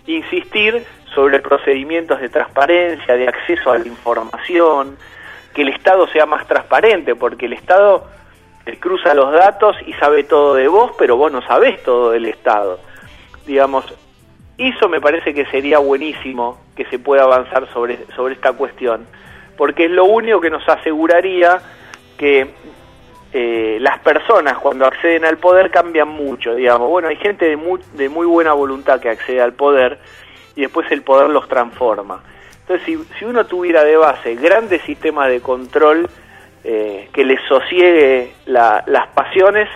insistir 0.06 0.86
sobre 1.14 1.40
procedimientos 1.40 2.22
de 2.22 2.30
transparencia, 2.30 3.16
de 3.16 3.28
acceso 3.28 3.72
a 3.72 3.78
la 3.78 3.88
información, 3.88 4.98
que 5.54 5.64
el 5.64 5.70
Estado 5.70 6.08
sea 6.08 6.26
más 6.26 6.48
transparente, 6.48 7.16
porque 7.16 7.48
el 7.48 7.54
Estado 7.54 8.08
cruza 8.80 9.14
los 9.14 9.32
datos 9.32 9.76
y 9.86 9.94
sabe 9.94 10.24
todo 10.24 10.56
de 10.56 10.68
vos, 10.68 10.92
pero 10.98 11.18
vos 11.18 11.32
no 11.32 11.42
sabés 11.42 11.84
todo 11.84 12.12
del 12.12 12.26
Estado. 12.26 12.80
Digamos, 13.46 13.86
eso 14.70 14.90
me 14.90 15.02
parece 15.02 15.34
que 15.34 15.46
sería 15.46 15.80
buenísimo 15.80 16.60
que 16.76 16.86
se 16.86 17.00
pueda 17.00 17.24
avanzar 17.24 17.68
sobre, 17.74 18.06
sobre 18.16 18.36
esta 18.36 18.54
cuestión, 18.54 19.06
porque 19.58 19.86
es 19.86 19.92
lo 19.92 20.06
único 20.06 20.42
que 20.42 20.50
nos 20.50 20.68
aseguraría 20.68 21.60
que 22.18 22.48
eh, 23.34 23.78
las 23.80 24.00
personas 24.00 24.58
cuando 24.58 24.86
acceden 24.86 25.24
al 25.24 25.38
poder 25.38 25.72
cambian 25.72 26.10
mucho, 26.10 26.54
digamos. 26.56 26.90
Bueno, 26.90 27.08
hay 27.08 27.16
gente 27.16 27.46
de 27.46 27.56
muy, 27.56 28.26
buena 28.26 28.54
voluntad 28.54 29.00
que 29.00 29.10
accede 29.10 29.42
al 29.42 29.54
poder 29.54 30.00
y 30.56 30.62
después 30.62 30.92
el 30.92 31.02
poder 31.02 31.30
los 31.30 31.48
transforma. 31.48 32.22
Entonces, 32.62 32.86
si, 32.86 32.98
si 33.18 33.26
uno 33.26 33.46
tuviera 33.46 33.84
de 33.84 33.96
base 33.96 34.36
grandes 34.36 34.82
sistemas 34.82 35.30
de 35.30 35.40
control, 35.42 36.10
eh, 36.64 37.10
que 37.12 37.26
les 37.26 37.42
sosiegue 37.48 38.34
las 38.46 39.08
pasiones, 39.16 39.68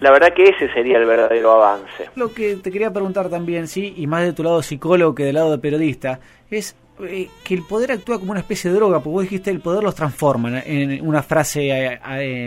la 0.00 0.10
verdad 0.10 0.32
que 0.34 0.44
ese 0.44 0.72
sería 0.72 0.98
el 0.98 1.06
verdadero 1.06 1.52
avance. 1.52 2.10
Lo 2.16 2.32
que 2.32 2.56
te 2.56 2.70
quería 2.70 2.92
preguntar 2.92 3.28
también, 3.28 3.68
sí, 3.68 3.94
y 3.96 4.06
más 4.06 4.24
de 4.24 4.32
tu 4.32 4.42
lado 4.42 4.62
psicólogo 4.62 5.14
que 5.14 5.24
del 5.24 5.34
lado 5.34 5.50
de 5.50 5.58
periodista, 5.58 6.20
es 6.50 6.76
eh, 7.00 7.28
que 7.44 7.54
el 7.54 7.62
poder 7.62 7.92
actúa 7.92 8.18
como 8.18 8.32
una 8.32 8.40
especie 8.40 8.70
de 8.70 8.76
droga, 8.76 8.98
porque 8.98 9.12
vos 9.12 9.22
dijiste 9.22 9.50
el 9.50 9.60
poder 9.60 9.82
los 9.82 9.94
transforma 9.94 10.60
en 10.60 11.06
una 11.06 11.22
frase 11.22 11.70
eh, 11.70 12.00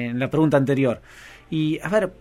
en 0.09 0.19
la 0.19 0.29
pregunta 0.29 0.57
anterior. 0.57 0.99
Y 1.49 1.79
a 1.81 1.89
ver, 1.89 2.11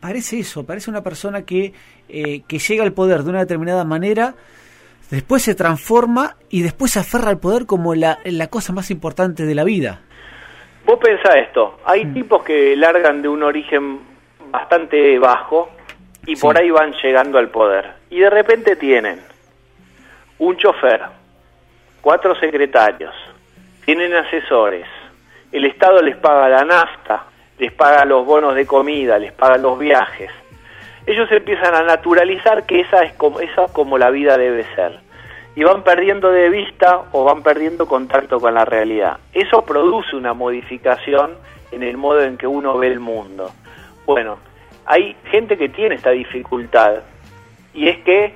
parece 0.00 0.38
eso, 0.38 0.64
parece 0.64 0.90
una 0.90 1.02
persona 1.02 1.42
que, 1.42 1.72
que 2.08 2.58
llega 2.58 2.82
al 2.82 2.92
poder 2.92 3.22
de 3.22 3.30
una 3.30 3.40
determinada 3.40 3.84
manera, 3.84 4.34
después 5.10 5.42
se 5.42 5.54
transforma 5.54 6.36
y 6.48 6.62
después 6.62 6.92
se 6.92 7.00
aferra 7.00 7.28
al 7.30 7.38
poder 7.38 7.66
como 7.66 7.94
la, 7.94 8.18
la 8.24 8.46
cosa 8.46 8.72
más 8.72 8.90
importante 8.90 9.44
de 9.44 9.54
la 9.54 9.64
vida. 9.64 10.00
Vos 10.86 10.98
pensá 10.98 11.38
esto, 11.38 11.78
hay 11.84 12.06
tipos 12.06 12.42
que 12.42 12.74
largan 12.74 13.20
de 13.20 13.28
un 13.28 13.42
origen 13.42 14.00
bastante 14.50 15.18
bajo 15.18 15.70
y 16.26 16.36
por 16.36 16.58
ahí 16.58 16.70
van 16.70 16.92
llegando 17.02 17.38
al 17.38 17.48
poder. 17.48 17.94
Y 18.10 18.20
de 18.20 18.30
repente 18.30 18.76
tienen 18.76 19.20
un 20.38 20.56
chofer, 20.56 21.02
cuatro 22.00 22.34
secretarios, 22.36 23.14
tienen 23.84 24.14
asesores, 24.14 24.86
el 25.52 25.64
Estado 25.64 26.00
les 26.02 26.16
paga 26.16 26.48
la 26.48 26.64
nafta, 26.64 27.24
les 27.58 27.72
paga 27.72 28.04
los 28.04 28.24
bonos 28.24 28.54
de 28.54 28.66
comida, 28.66 29.18
les 29.18 29.32
paga 29.32 29.58
los 29.58 29.78
viajes. 29.78 30.30
Ellos 31.06 31.30
empiezan 31.32 31.74
a 31.74 31.82
naturalizar 31.82 32.64
que 32.66 32.80
esa 32.80 33.02
es 33.02 33.12
como, 33.14 33.40
esa 33.40 33.64
es 33.64 33.72
como 33.72 33.98
la 33.98 34.10
vida 34.10 34.36
debe 34.36 34.64
ser 34.74 35.00
y 35.56 35.64
van 35.64 35.82
perdiendo 35.82 36.30
de 36.30 36.48
vista 36.48 37.02
o 37.12 37.24
van 37.24 37.42
perdiendo 37.42 37.86
contacto 37.86 38.38
con 38.40 38.54
la 38.54 38.64
realidad. 38.64 39.18
Eso 39.32 39.62
produce 39.64 40.16
una 40.16 40.32
modificación 40.32 41.32
en 41.72 41.82
el 41.82 41.96
modo 41.96 42.22
en 42.22 42.36
que 42.36 42.46
uno 42.46 42.78
ve 42.78 42.88
el 42.88 43.00
mundo. 43.00 43.50
Bueno, 44.10 44.38
hay 44.86 45.16
gente 45.30 45.56
que 45.56 45.68
tiene 45.68 45.94
esta 45.94 46.10
dificultad 46.10 47.02
y 47.72 47.88
es 47.88 47.98
que 47.98 48.34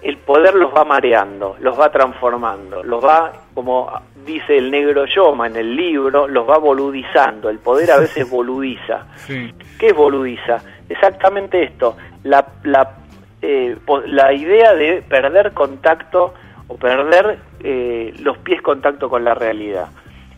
el 0.00 0.16
poder 0.16 0.54
los 0.54 0.74
va 0.74 0.86
mareando, 0.86 1.56
los 1.60 1.78
va 1.78 1.92
transformando, 1.92 2.82
los 2.82 3.04
va, 3.04 3.30
como 3.52 3.92
dice 4.24 4.56
el 4.56 4.70
negro 4.70 5.04
Yoma 5.04 5.48
en 5.48 5.56
el 5.56 5.76
libro, 5.76 6.26
los 6.26 6.48
va 6.48 6.56
boludizando. 6.56 7.50
El 7.50 7.58
poder 7.58 7.90
a 7.90 7.98
veces 7.98 8.30
boludiza. 8.30 9.06
¿Qué 9.26 9.88
es 9.88 9.94
boludiza? 9.94 10.62
Exactamente 10.88 11.62
esto, 11.62 11.98
la, 12.22 12.46
la 12.64 12.96
eh, 13.42 13.76
la 14.06 14.32
idea 14.32 14.74
de 14.74 15.02
perder 15.02 15.52
contacto 15.52 16.32
o 16.68 16.76
perder 16.76 17.38
eh, 17.62 18.14
los 18.20 18.38
pies 18.38 18.62
contacto 18.62 19.10
con 19.10 19.24
la 19.24 19.34
realidad. 19.34 19.88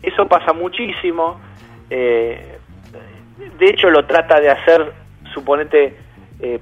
Eso 0.01 0.27
pasa 0.27 0.51
muchísimo. 0.51 1.39
Eh, 1.89 2.59
de 3.37 3.69
hecho, 3.69 3.89
lo 3.89 4.05
trata 4.05 4.39
de 4.39 4.49
hacer, 4.49 4.93
suponete, 5.33 5.97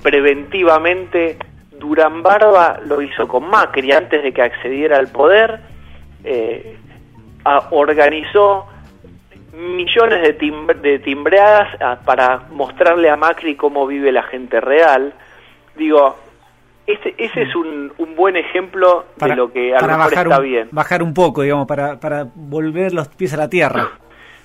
preventivamente. 0.01 1.37
Durán 1.71 2.21
Barba 2.21 2.79
lo 2.85 3.01
hizo 3.01 3.27
con 3.27 3.49
Macri 3.49 3.91
antes 3.91 4.21
de 4.21 4.31
que 4.31 4.41
accediera 4.41 4.97
al 4.97 5.07
poder. 5.07 5.59
organizó 7.71 8.67
millones 9.53 10.21
de, 10.21 10.75
de 10.81 10.99
timbreadas 10.99 11.99
para 12.05 12.43
mostrarle 12.51 13.09
a 13.09 13.15
Macri 13.15 13.55
cómo 13.55 13.87
vive 13.87 14.11
la 14.11 14.23
gente 14.23 14.61
real. 14.61 15.13
Digo, 15.75 16.15
ese, 16.87 17.13
ese 17.17 17.43
es 17.43 17.55
un, 17.55 17.93
un, 17.97 18.15
buen 18.15 18.35
ejemplo 18.35 19.05
de 19.17 19.35
lo 19.35 19.51
que 19.51 19.75
a 19.75 19.81
lo 19.81 19.87
mejor 19.87 20.13
está 20.13 20.39
bien. 20.39 20.69
Bajar 20.71 21.03
un 21.03 21.13
poco, 21.13 21.41
digamos, 21.41 21.67
para, 21.67 21.99
para 21.99 22.27
volver 22.33 22.93
los 22.93 23.07
pies 23.09 23.33
a 23.33 23.37
la 23.37 23.49
tierra. 23.49 23.89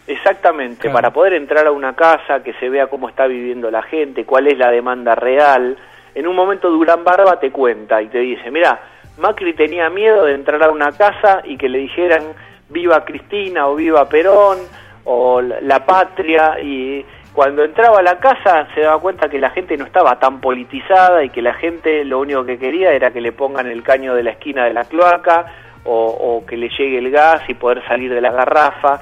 Exactamente, 0.07 0.89
para 0.91 1.13
poder 1.13 1.33
entrar 1.35 1.67
a 1.67 1.73
una 1.73 1.95
casa, 1.95 2.43
que 2.43 2.53
se 2.55 2.69
vea 2.69 2.87
cómo 2.87 3.09
está 3.09 3.27
viviendo 3.27 3.71
la 3.71 3.83
gente, 3.83 4.25
cuál 4.25 4.47
es 4.47 4.57
la 4.57 4.71
demanda 4.71 5.15
real. 5.15 5.77
En 6.15 6.27
un 6.29 6.37
momento 6.37 6.71
Durán 6.71 7.03
Barba 7.03 7.41
te 7.41 7.51
cuenta 7.51 8.01
y 8.01 8.09
te 8.09 8.19
dice, 8.19 8.51
mira, 8.51 8.81
Macri 9.19 9.55
tenía 9.55 9.91
miedo 9.91 10.25
de 10.25 10.35
entrar 10.35 10.63
a 10.63 10.71
una 10.71 10.93
casa 10.93 11.43
y 11.45 11.57
que 11.57 11.69
le 11.69 11.79
dijeran 11.79 12.23
viva 12.69 13.05
Cristina 13.05 13.69
o 13.69 13.75
viva 13.75 14.09
Perón 14.09 14.59
o 15.05 15.41
la 15.41 15.85
patria 15.85 16.61
y 16.61 17.05
cuando 17.33 17.65
entraba 17.65 17.99
a 17.99 18.03
la 18.03 18.19
casa 18.19 18.67
se 18.75 18.81
daba 18.81 18.99
cuenta 18.99 19.29
que 19.29 19.39
la 19.39 19.51
gente 19.51 19.77
no 19.77 19.85
estaba 19.85 20.19
tan 20.19 20.41
politizada 20.41 21.23
y 21.23 21.31
que 21.31 21.43
la 21.43 21.55
gente 21.55 22.05
lo 22.05 22.19
único 22.19 22.45
que 22.45 22.59
quería 22.59 22.93
era 22.93 23.11
que 23.11 23.21
le 23.21 23.33
pongan 23.33 23.67
el 23.67 23.83
caño 23.83 24.15
de 24.15 24.23
la 24.23 24.31
esquina 24.31 24.65
de 24.65 24.73
la 24.73 24.85
cloaca 24.85 25.47
o, 25.85 26.43
que 26.49 26.57
le 26.57 26.69
llegue 26.71 26.99
el 26.99 27.11
gas 27.11 27.43
y 27.49 27.55
poder 27.55 27.87
salir 27.87 28.13
de 28.13 28.21
la 28.21 28.33
garrafa. 28.33 29.01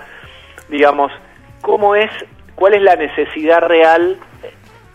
Digamos, 0.68 1.12
¿cómo 1.61 1.94
es, 1.94 2.11
cuál 2.55 2.74
es 2.74 2.83
la 2.83 2.96
necesidad 2.96 3.61
real 3.61 4.18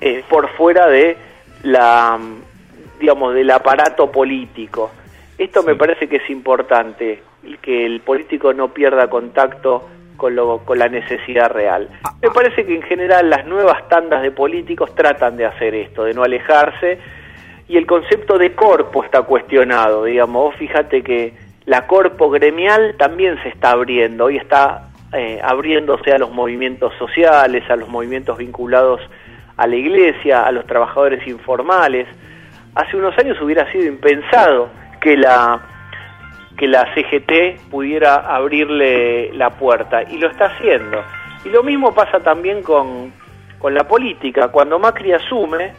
eh, 0.02 0.24
por 0.30 0.50
fuera 0.56 0.88
de 0.88 1.18
la, 1.64 2.20
digamos, 3.00 3.34
del 3.34 3.52
aparato 3.52 4.12
político? 4.12 4.92
Esto 5.38 5.64
me 5.64 5.76
parece 5.76 6.08
que 6.08 6.18
es 6.18 6.30
importante, 6.30 7.24
que 7.62 7.86
el 7.86 8.02
político 8.02 8.54
no 8.54 8.70
pierda 8.74 9.10
contacto 9.10 9.88
con, 10.18 10.36
lo, 10.36 10.60
con 10.60 10.78
la 10.78 10.88
necesidad 10.90 11.50
real. 11.50 11.90
Ah, 12.04 12.14
me 12.22 12.28
ah. 12.28 12.32
parece 12.34 12.66
que 12.66 12.76
en 12.76 12.84
general 12.84 13.30
las 13.30 13.46
nuevas 13.46 13.88
tandas 13.88 14.22
de 14.22 14.32
políticos 14.32 14.94
tratan 14.94 15.38
de 15.38 15.46
hacer 15.46 15.74
esto, 15.74 16.04
de 16.04 16.14
no 16.14 16.24
alejarse, 16.24 17.00
y 17.68 17.78
el 17.78 17.86
concepto 17.86 18.38
de 18.38 18.54
corpo 18.54 19.04
está 19.04 19.22
cuestionado, 19.22 20.04
digamos, 20.04 20.56
fíjate 20.56 21.04
que 21.04 21.34
la 21.66 21.86
corpo 21.88 22.30
gremial 22.30 22.96
también 22.98 23.42
se 23.44 23.50
está 23.50 23.72
abriendo, 23.72 24.26
hoy 24.26 24.38
está 24.38 24.89
eh, 25.14 25.40
abriéndose 25.44 26.12
a 26.12 26.18
los 26.18 26.32
movimientos 26.32 26.94
sociales, 26.98 27.64
a 27.70 27.76
los 27.76 27.90
movimientos 27.90 28.38
vinculados 28.38 29.02
a 29.58 29.68
la 29.68 29.76
iglesia, 29.76 30.44
a 30.44 30.52
los 30.54 30.66
trabajadores 30.66 31.28
informales. 31.28 32.08
Hace 32.76 32.96
unos 32.96 33.18
años 33.18 33.42
hubiera 33.42 33.70
sido 33.72 33.86
impensado 33.86 34.70
que 35.02 35.18
la 35.18 35.62
que 36.58 36.68
la 36.68 36.94
CGT 36.94 37.70
pudiera 37.70 38.16
abrirle 38.16 39.32
la 39.34 39.50
puerta 39.50 40.04
y 40.04 40.18
lo 40.18 40.30
está 40.30 40.46
haciendo. 40.46 41.02
Y 41.46 41.50
lo 41.50 41.64
mismo 41.64 41.94
pasa 41.94 42.20
también 42.20 42.62
con, 42.64 43.14
con 43.58 43.74
la 43.74 43.86
política. 43.86 44.50
Cuando 44.50 44.78
Macri 44.78 45.14
asume, 45.14 45.74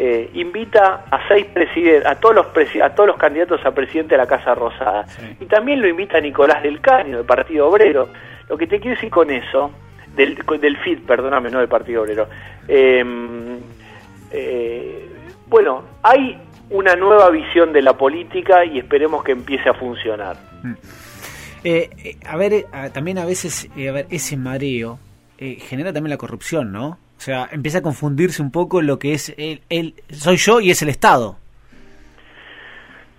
eh, 0.00 0.30
invita 0.34 1.06
a 1.10 1.26
seis 1.26 1.44
presidentes, 1.46 2.06
a 2.06 2.14
todos 2.14 2.32
los 2.36 2.46
a 2.80 2.90
todos 2.90 3.08
los 3.08 3.16
candidatos 3.16 3.66
a 3.66 3.72
presidente 3.72 4.14
de 4.14 4.18
la 4.18 4.28
Casa 4.28 4.54
Rosada. 4.54 5.04
Y 5.40 5.46
también 5.46 5.82
lo 5.82 5.88
invita 5.88 6.18
a 6.18 6.20
Nicolás 6.20 6.62
del 6.62 6.80
Caño, 6.80 7.16
del 7.16 7.26
Partido 7.26 7.68
Obrero. 7.68 8.08
Lo 8.48 8.56
que 8.56 8.68
te 8.68 8.78
quiero 8.78 8.94
decir 8.94 9.10
con 9.10 9.28
eso, 9.28 9.72
del, 10.14 10.36
del 10.60 10.76
FIT, 10.76 11.04
perdóname, 11.04 11.50
no 11.50 11.58
del 11.58 11.66
Partido 11.66 12.02
Obrero. 12.02 12.28
Em, 12.68 13.58
eh, 14.30 15.08
bueno, 15.48 15.82
hay 16.04 16.38
una 16.70 16.94
nueva 16.94 17.28
visión 17.30 17.72
de 17.72 17.82
la 17.82 17.94
política 17.94 18.64
y 18.64 18.78
esperemos 18.78 19.24
que 19.24 19.32
empiece 19.32 19.68
a 19.68 19.74
funcionar. 19.74 20.36
Mm. 20.62 20.74
Eh, 21.64 22.16
a 22.24 22.36
ver, 22.36 22.66
también 22.92 23.18
a 23.18 23.24
veces, 23.24 23.68
a 23.74 23.92
ver, 23.92 24.06
ese 24.10 24.36
mareo 24.36 25.00
genera 25.38 25.92
también 25.92 26.10
la 26.10 26.18
corrupción, 26.18 26.70
¿no? 26.70 26.98
O 27.18 27.20
sea, 27.20 27.48
empieza 27.50 27.78
a 27.78 27.82
confundirse 27.82 28.40
un 28.40 28.52
poco 28.52 28.80
lo 28.80 29.00
que 29.00 29.12
es 29.12 29.34
el, 29.36 29.94
soy 30.10 30.36
yo 30.36 30.60
y 30.60 30.70
es 30.70 30.82
el 30.82 30.88
Estado. 30.88 31.36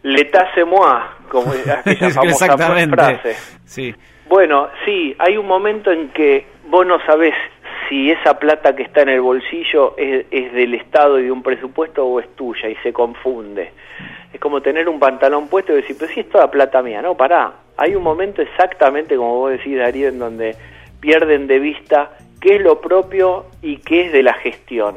L'état 0.04 0.48
c'est 0.56 0.66
moi, 0.66 1.02
como 1.30 1.52
aquella 1.52 2.10
famosa 2.10 2.46
Exactamente. 2.46 2.96
frase. 2.96 3.36
Sí. 3.66 3.94
Bueno, 4.30 4.70
sí, 4.86 5.14
hay 5.20 5.36
un 5.36 5.46
momento 5.46 5.92
en 5.92 6.10
que 6.10 6.46
vos 6.70 6.88
no 6.88 7.04
sabés 7.06 7.34
si 7.90 8.10
esa 8.10 8.40
plata 8.40 8.74
que 8.74 8.84
está 8.84 9.02
en 9.02 9.10
el 9.10 9.20
bolsillo 9.22 9.96
es, 9.98 10.54
del 10.54 10.76
Estado 10.76 11.20
y 11.20 11.24
de 11.24 11.32
un 11.32 11.44
presupuesto 11.44 12.06
o 12.06 12.22
es 12.22 12.36
tuya 12.36 12.70
y 12.70 12.76
se 12.76 12.94
confunde. 12.94 13.74
Es 14.32 14.40
como 14.40 14.62
tener 14.62 14.88
un 14.88 15.00
pantalón 15.00 15.50
puesto 15.50 15.74
y 15.74 15.78
decir, 15.78 15.98
pero 16.00 16.14
si 16.14 16.22
es 16.22 16.30
toda 16.30 16.50
plata 16.50 16.82
mía. 16.82 17.02
No, 17.02 17.18
pará. 17.18 17.52
Hay 17.76 17.96
un 17.96 18.04
momento 18.04 18.42
exactamente, 18.42 19.18
como 19.18 19.36
vos 19.40 19.52
decís, 19.52 19.78
Darío, 19.78 20.08
en 20.08 20.20
donde 20.20 20.56
pierden 21.02 21.48
de 21.48 21.60
vista 21.60 22.12
qué 22.40 22.56
es 22.56 22.62
lo 22.62 22.80
propio 22.82 23.46
y 23.62 23.78
qué 23.78 24.08
es 24.08 24.12
de 24.12 24.24
la 24.24 24.34
gestión. 24.34 24.96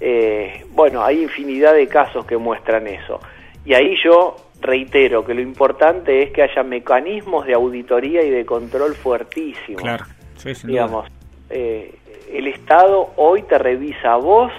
Eh, 0.00 0.64
bueno, 0.70 1.02
hay 1.02 1.22
infinidad 1.22 1.74
de 1.74 1.86
casos 1.86 2.26
que 2.26 2.36
muestran 2.36 2.86
eso. 2.86 3.20
Y 3.64 3.74
ahí 3.74 3.96
yo 4.02 4.36
reitero 4.60 5.24
que 5.24 5.34
lo 5.34 5.40
importante 5.40 6.22
es 6.22 6.30
que 6.30 6.42
haya 6.42 6.62
mecanismos 6.62 7.46
de 7.46 7.54
auditoría 7.54 8.22
y 8.22 8.30
de 8.30 8.44
control 8.44 8.94
fuertísimos. 8.94 9.82
Claro, 9.82 10.04
sí, 10.36 10.52
digamos, 10.64 11.06
eh, 11.50 11.94
el 12.32 12.48
Estado 12.48 13.10
hoy 13.16 13.42
te 13.42 13.58
revisa 13.58 14.14
a 14.14 14.16
vos 14.16 14.52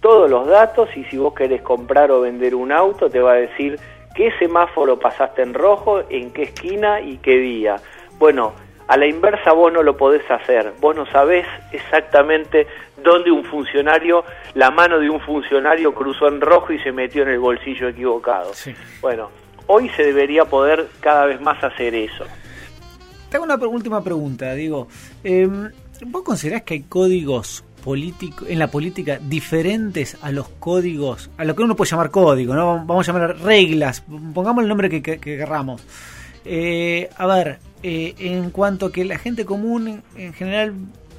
todos 0.00 0.30
los 0.30 0.46
datos 0.46 0.88
y 0.96 1.04
si 1.04 1.16
vos 1.16 1.34
querés 1.34 1.62
comprar 1.62 2.10
o 2.10 2.20
vender 2.20 2.54
un 2.54 2.72
auto 2.72 3.08
te 3.08 3.20
va 3.20 3.32
a 3.32 3.36
decir 3.36 3.78
qué 4.14 4.30
semáforo 4.38 4.98
pasaste 4.98 5.42
en 5.42 5.54
rojo, 5.54 6.02
en 6.10 6.30
qué 6.30 6.42
esquina 6.42 7.00
y 7.00 7.16
qué 7.18 7.38
día. 7.38 7.76
Bueno, 8.18 8.52
a 8.88 8.96
la 8.96 9.06
inversa 9.06 9.52
vos 9.52 9.72
no 9.72 9.82
lo 9.82 9.96
podés 9.96 10.28
hacer, 10.30 10.72
vos 10.80 10.94
no 10.94 11.06
sabés 11.06 11.46
exactamente 11.72 12.66
dónde 13.02 13.30
un 13.30 13.44
funcionario, 13.44 14.24
la 14.54 14.70
mano 14.70 14.98
de 14.98 15.08
un 15.08 15.20
funcionario 15.20 15.94
cruzó 15.94 16.28
en 16.28 16.40
rojo 16.40 16.72
y 16.72 16.78
se 16.80 16.92
metió 16.92 17.22
en 17.22 17.30
el 17.30 17.38
bolsillo 17.38 17.88
equivocado. 17.88 18.52
Bueno, 19.00 19.30
hoy 19.66 19.88
se 19.90 20.04
debería 20.04 20.44
poder 20.44 20.88
cada 21.00 21.26
vez 21.26 21.40
más 21.40 21.62
hacer 21.62 21.94
eso. 21.94 22.24
Tengo 23.30 23.44
una 23.44 23.56
última 23.56 24.02
pregunta, 24.02 24.54
digo. 24.54 24.88
Em, 25.22 25.70
¿Vos 26.06 26.22
considerás 26.22 26.62
que 26.62 26.74
hay 26.74 26.82
códigos 26.82 27.64
políticos 27.84 28.48
en 28.48 28.58
la 28.58 28.68
política 28.68 29.18
diferentes 29.20 30.16
a 30.22 30.30
los 30.32 30.48
códigos, 30.48 31.30
a 31.36 31.44
lo 31.44 31.54
que 31.54 31.62
uno 31.62 31.76
puede 31.76 31.90
llamar 31.90 32.10
código, 32.10 32.54
¿no? 32.54 32.84
Vamos 32.84 33.08
a 33.08 33.12
llamar 33.12 33.38
reglas, 33.38 34.02
pongamos 34.32 34.62
el 34.62 34.68
nombre 34.68 34.88
que, 34.88 35.18
querramos. 35.18 35.86
Eh, 36.44 37.08
a 37.16 37.26
ver, 37.26 37.58
eh, 37.84 38.14
en 38.18 38.50
cuanto 38.50 38.86
a 38.86 38.92
que 38.92 39.04
la 39.04 39.18
gente 39.18 39.44
común 39.44 40.02
en 40.16 40.32
general 40.32 40.72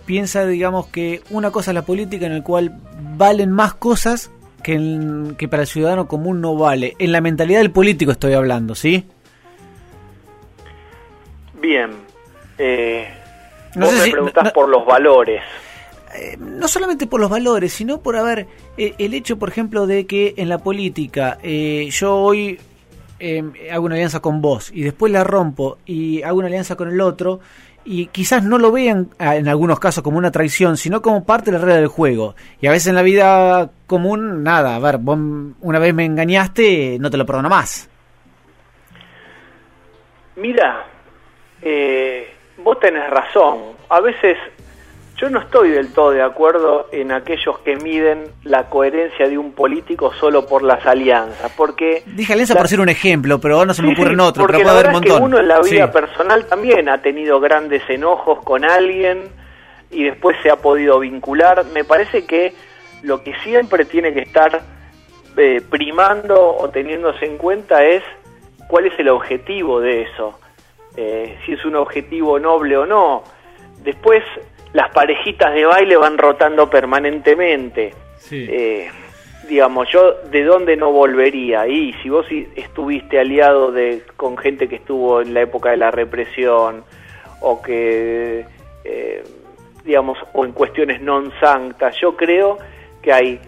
piensa, 0.06 0.46
digamos, 0.46 0.88
que 0.88 1.22
una 1.30 1.52
cosa 1.52 1.72
es 1.72 1.76
la 1.76 1.86
política 1.86 2.26
en 2.26 2.40
la 2.40 2.44
cual 2.44 2.82
valen 3.16 3.52
más 3.52 3.76
cosas 3.76 4.32
que, 4.64 5.34
que 5.38 5.48
para 5.48 5.62
el 5.62 5.68
ciudadano 5.68 6.08
común 6.08 6.42
no 6.42 6.56
vale. 6.56 6.96
En 6.98 7.12
la 7.12 7.22
mentalidad 7.22 7.60
del 7.60 7.72
político 7.72 8.12
estoy 8.12 8.34
hablando, 8.34 8.74
¿sí? 8.74 9.06
Bien. 11.62 11.92
Eh, 12.58 13.08
no 13.76 13.86
Vos 13.86 13.96
me 13.96 14.12
preguntás 14.12 14.52
por 14.52 14.68
los 14.68 14.86
valores. 14.86 15.42
Eh, 16.18 16.38
no 16.40 16.68
solamente 16.68 17.08
por 17.08 17.20
los 17.20 17.30
valores, 17.30 17.74
sino 17.74 18.02
por 18.02 18.16
haber 18.16 18.48
eh, 18.78 18.96
el 18.98 19.14
hecho, 19.14 19.38
por 19.38 19.50
ejemplo, 19.50 19.86
de 19.86 20.08
que 20.08 20.34
en 20.38 20.50
la 20.50 20.60
política 20.60 21.38
eh, 21.44 21.90
yo 21.92 22.16
hoy 22.16 22.60
hago 23.72 23.86
una 23.86 23.96
alianza 23.96 24.20
con 24.20 24.42
vos 24.42 24.72
y 24.74 24.84
después 24.84 25.12
la 25.12 25.24
rompo 25.24 25.78
y 25.86 26.22
hago 26.24 26.40
una 26.40 26.48
alianza 26.48 26.76
con 26.76 26.90
el 26.90 27.00
otro 27.02 27.40
y 27.86 28.08
quizás 28.08 28.44
no 28.44 28.58
lo 28.58 28.72
vean 28.72 29.12
ah, 29.20 29.36
en 29.36 29.48
algunos 29.48 29.80
casos 29.80 30.04
como 30.04 30.18
una 30.18 30.32
traición, 30.32 30.76
sino 30.76 31.02
como 31.02 31.24
parte 31.24 31.52
de 31.52 31.58
la 31.60 31.64
regla 31.64 31.80
del 31.80 31.88
juego. 31.88 32.36
Y 32.60 32.68
a 32.68 32.72
veces 32.72 32.88
en 32.88 32.96
la 32.96 33.04
vida 33.04 33.70
común, 33.86 34.44
nada, 34.44 34.76
a 34.76 34.80
ver, 34.80 34.98
vos 34.98 35.18
una 35.62 35.80
vez 35.80 35.94
me 35.94 36.04
engañaste, 36.04 36.98
no 37.00 37.12
te 37.12 37.18
lo 37.18 37.26
perdono 37.26 37.48
más. 37.48 37.88
Mira, 40.36 40.84
eh, 41.62 42.34
vos 42.58 42.80
tenés 42.80 43.08
razón. 43.10 43.76
A 43.90 44.02
veces 44.02 44.38
yo 45.18 45.30
no 45.30 45.40
estoy 45.40 45.70
del 45.70 45.94
todo 45.94 46.12
de 46.12 46.22
acuerdo 46.22 46.88
en 46.92 47.12
aquellos 47.12 47.58
que 47.60 47.78
miden 47.78 48.26
la 48.44 48.70
coherencia 48.70 49.28
de 49.28 49.38
un 49.38 49.54
político 49.54 50.14
solo 50.14 50.46
por 50.46 50.62
las 50.62 50.86
alianzas, 50.86 51.52
porque... 51.56 52.04
Dije 52.06 52.34
alianza 52.34 52.56
por 52.56 52.68
ser 52.68 52.82
un 52.82 52.90
ejemplo, 52.90 53.40
pero 53.40 53.66
no 53.66 53.74
se 53.74 53.82
me 53.82 53.94
ocurren 53.94 54.20
otros, 54.20 54.44
porque 54.44 54.58
pero 54.58 54.70
puede 54.70 54.80
haber 54.80 54.88
un 54.88 54.94
montón. 54.94 55.18
que 55.18 55.24
uno 55.24 55.40
en 55.40 55.48
la 55.48 55.62
vida 55.62 55.92
personal 55.92 56.46
también 56.46 56.90
ha 56.90 57.02
tenido 57.02 57.40
grandes 57.40 57.82
enojos 57.90 58.44
con 58.44 58.66
alguien 58.66 59.24
y 59.90 60.04
después 60.04 60.36
se 60.44 60.50
ha 60.50 60.58
podido 60.58 61.00
vincular. 61.00 61.66
Me 61.74 61.84
parece 61.84 62.26
que 62.26 62.54
lo 63.04 63.24
que 63.24 63.34
siempre 63.44 63.86
tiene 63.86 64.14
que 64.14 64.22
estar 64.22 64.62
eh, 65.38 65.62
primando 65.70 66.56
o 66.58 66.70
teniéndose 66.70 67.26
en 67.26 67.38
cuenta 67.38 67.86
es 67.86 68.04
cuál 68.68 68.88
es 68.88 69.00
el 69.00 69.10
objetivo 69.10 69.80
de 69.80 70.02
eso 70.04 70.40
eh, 70.98 71.38
si 71.46 71.54
es 71.54 71.66
un 71.66 71.76
objetivo 71.76 72.40
noble 72.40 72.78
o 72.78 72.86
no. 72.86 73.24
Después 73.84 74.24
las 74.76 74.92
parejitas 74.92 75.54
de 75.54 75.66
baile 75.66 75.96
van 75.96 76.18
rotando 76.18 76.70
permanentemente. 76.70 77.94
Eh, 78.30 78.90
digamos, 79.48 79.90
yo 79.90 80.16
de 80.30 80.44
dónde 80.44 80.76
no 80.76 80.92
volvería. 80.92 81.66
Y 81.66 81.94
si 82.04 82.10
vos 82.10 82.26
estuviste 82.58 83.18
aliado 83.18 83.72
de, 83.72 84.04
con 84.18 84.38
gente 84.38 84.68
que 84.68 84.76
estuvo 84.76 85.22
en 85.22 85.34
la 85.34 85.44
época 85.44 85.70
de 85.72 85.78
la 85.78 85.92
represión 85.92 86.84
o 87.40 87.62
que, 87.62 88.46
eh, 88.84 89.24
digamos, 89.86 90.18
o 90.34 90.44
en 90.44 90.52
cuestiones 90.52 91.00
non 91.00 91.32
sanctas, 91.40 91.96
yo 92.02 92.18
creo 92.18 92.58
que 93.02 93.14
hay 93.14 93.40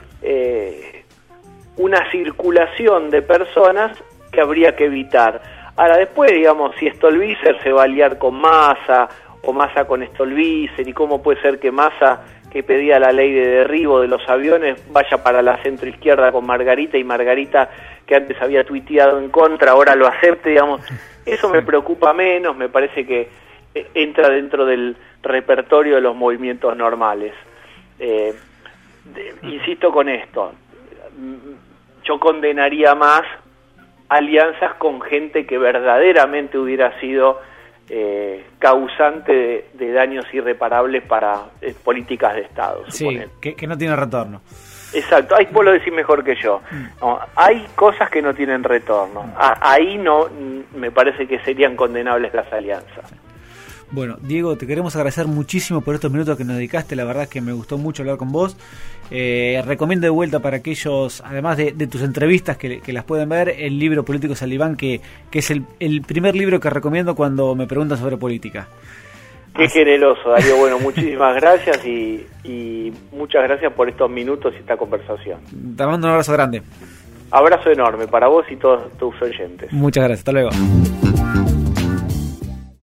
una 1.75 2.09
circulación 2.09 3.09
de 3.09 3.21
personas 3.21 4.01
que 4.31 4.39
habría 4.39 4.77
que 4.77 4.85
evitar 4.85 5.41
Ahora 5.77 5.97
después, 5.97 6.31
digamos, 6.31 6.75
si 6.79 6.89
Stolbizer 6.89 7.61
se 7.61 7.71
va 7.71 7.83
a 7.83 7.87
liar 7.87 8.17
con 8.17 8.33
Massa 8.33 9.07
o 9.43 9.53
Massa 9.53 9.85
con 9.85 10.05
Stolbizer 10.05 10.87
y 10.87 10.93
cómo 10.93 11.21
puede 11.21 11.41
ser 11.41 11.59
que 11.59 11.71
Massa, 11.71 12.23
que 12.51 12.63
pedía 12.63 12.99
la 12.99 13.11
ley 13.11 13.33
de 13.33 13.47
derribo 13.47 14.01
de 14.01 14.07
los 14.07 14.27
aviones 14.27 14.81
vaya 14.91 15.23
para 15.23 15.41
la 15.41 15.57
centro 15.63 15.87
izquierda 15.87 16.31
con 16.31 16.45
Margarita 16.45 16.97
y 16.97 17.03
Margarita 17.03 17.69
que 18.05 18.15
antes 18.15 18.41
había 18.41 18.63
tuiteado 18.63 19.19
en 19.19 19.29
contra 19.29 19.71
ahora 19.71 19.95
lo 19.95 20.07
acepte, 20.07 20.51
digamos, 20.51 20.81
eso 21.25 21.49
me 21.49 21.61
preocupa 21.61 22.13
menos, 22.13 22.55
me 22.55 22.69
parece 22.69 23.05
que 23.05 23.29
eh, 23.75 23.87
entra 23.93 24.29
dentro 24.29 24.65
del 24.65 24.95
repertorio 25.21 25.95
de 25.95 26.01
los 26.01 26.15
movimientos 26.15 26.75
normales. 26.75 27.33
Eh, 27.99 28.33
insisto 29.43 29.91
con 29.91 30.09
esto, 30.09 30.53
yo 32.03 32.19
condenaría 32.19 32.95
más 32.95 33.23
alianzas 34.09 34.75
con 34.75 35.01
gente 35.01 35.45
que 35.45 35.57
verdaderamente 35.57 36.57
hubiera 36.57 36.97
sido 36.99 37.41
eh, 37.89 38.45
causante 38.59 39.69
de, 39.73 39.91
daños 39.91 40.25
irreparables 40.33 41.03
para 41.03 41.45
eh, 41.61 41.73
políticas 41.83 42.35
de 42.35 42.41
Estado. 42.41 42.83
Sí, 42.89 43.19
que, 43.41 43.67
no 43.67 43.77
tiene 43.77 43.95
retorno. 43.95 44.41
Exacto, 44.93 45.35
ahí 45.35 45.47
vos 45.51 45.65
lo 45.65 45.71
decís 45.71 45.93
mejor 45.93 46.23
que 46.23 46.35
yo. 46.35 46.61
Mm. 46.71 47.07
hay 47.35 47.65
cosas 47.75 48.09
que 48.09 48.21
no 48.21 48.33
tienen 48.33 48.63
retorno. 48.63 49.23
Mm. 49.23 49.33
ahí 49.37 49.97
no 49.97 50.27
me 50.75 50.91
parece 50.91 51.27
que 51.27 51.39
serían 51.39 51.75
condenables 51.75 52.33
las 52.33 52.51
alianzas. 52.51 53.11
Bueno, 53.91 54.17
Diego, 54.21 54.57
te 54.57 54.67
queremos 54.67 54.95
agradecer 54.95 55.27
muchísimo 55.27 55.81
por 55.81 55.95
estos 55.95 56.11
minutos 56.11 56.37
que 56.37 56.43
nos 56.43 56.57
dedicaste. 56.57 56.95
La 56.95 57.05
verdad 57.05 57.23
es 57.23 57.29
que 57.29 57.39
me 57.41 57.53
gustó 57.53 57.77
mucho 57.77 58.03
hablar 58.03 58.17
con 58.17 58.31
vos. 58.31 58.57
Eh, 59.09 59.61
recomiendo 59.65 60.05
de 60.05 60.09
vuelta 60.09 60.39
para 60.41 60.57
aquellos, 60.57 61.21
además 61.25 61.55
de, 61.57 61.71
tus 61.87 62.01
entrevistas 62.01 62.57
que, 62.57 62.81
las 62.87 63.05
pueden 63.05 63.29
ver, 63.29 63.49
el 63.49 63.79
libro 63.79 64.03
Político 64.03 64.35
Saliván, 64.35 64.75
que, 64.75 64.99
que 65.31 65.39
es 65.39 65.49
el, 65.51 66.01
primer 66.01 66.35
libro 66.35 66.59
que 66.59 66.69
recomiendo 66.69 67.15
cuando 67.15 67.55
me 67.55 67.65
preguntan 67.65 67.97
sobre 67.97 68.17
política. 68.17 68.67
Qué 69.55 69.69
generoso, 69.69 70.29
Darío. 70.29 70.57
Bueno, 70.59 70.79
muchísimas 70.79 71.35
gracias 71.35 71.85
y, 71.85 72.25
y, 72.43 72.91
muchas 73.13 73.43
gracias 73.43 73.71
por 73.71 73.87
estos 73.87 74.09
minutos 74.09 74.53
y 74.53 74.57
esta 74.57 74.75
conversación. 74.75 75.39
Te 75.77 75.85
mando 75.85 76.07
un 76.07 76.11
abrazo 76.11 76.33
grande. 76.33 76.61
Abrazo 77.31 77.71
enorme 77.71 78.07
para 78.07 78.27
vos 78.27 78.45
y 78.49 78.57
todos 78.57 78.91
tus 78.97 79.19
oyentes. 79.21 79.71
Muchas 79.71 80.03
gracias, 80.03 80.19
hasta 80.19 80.31
luego. 80.33 80.49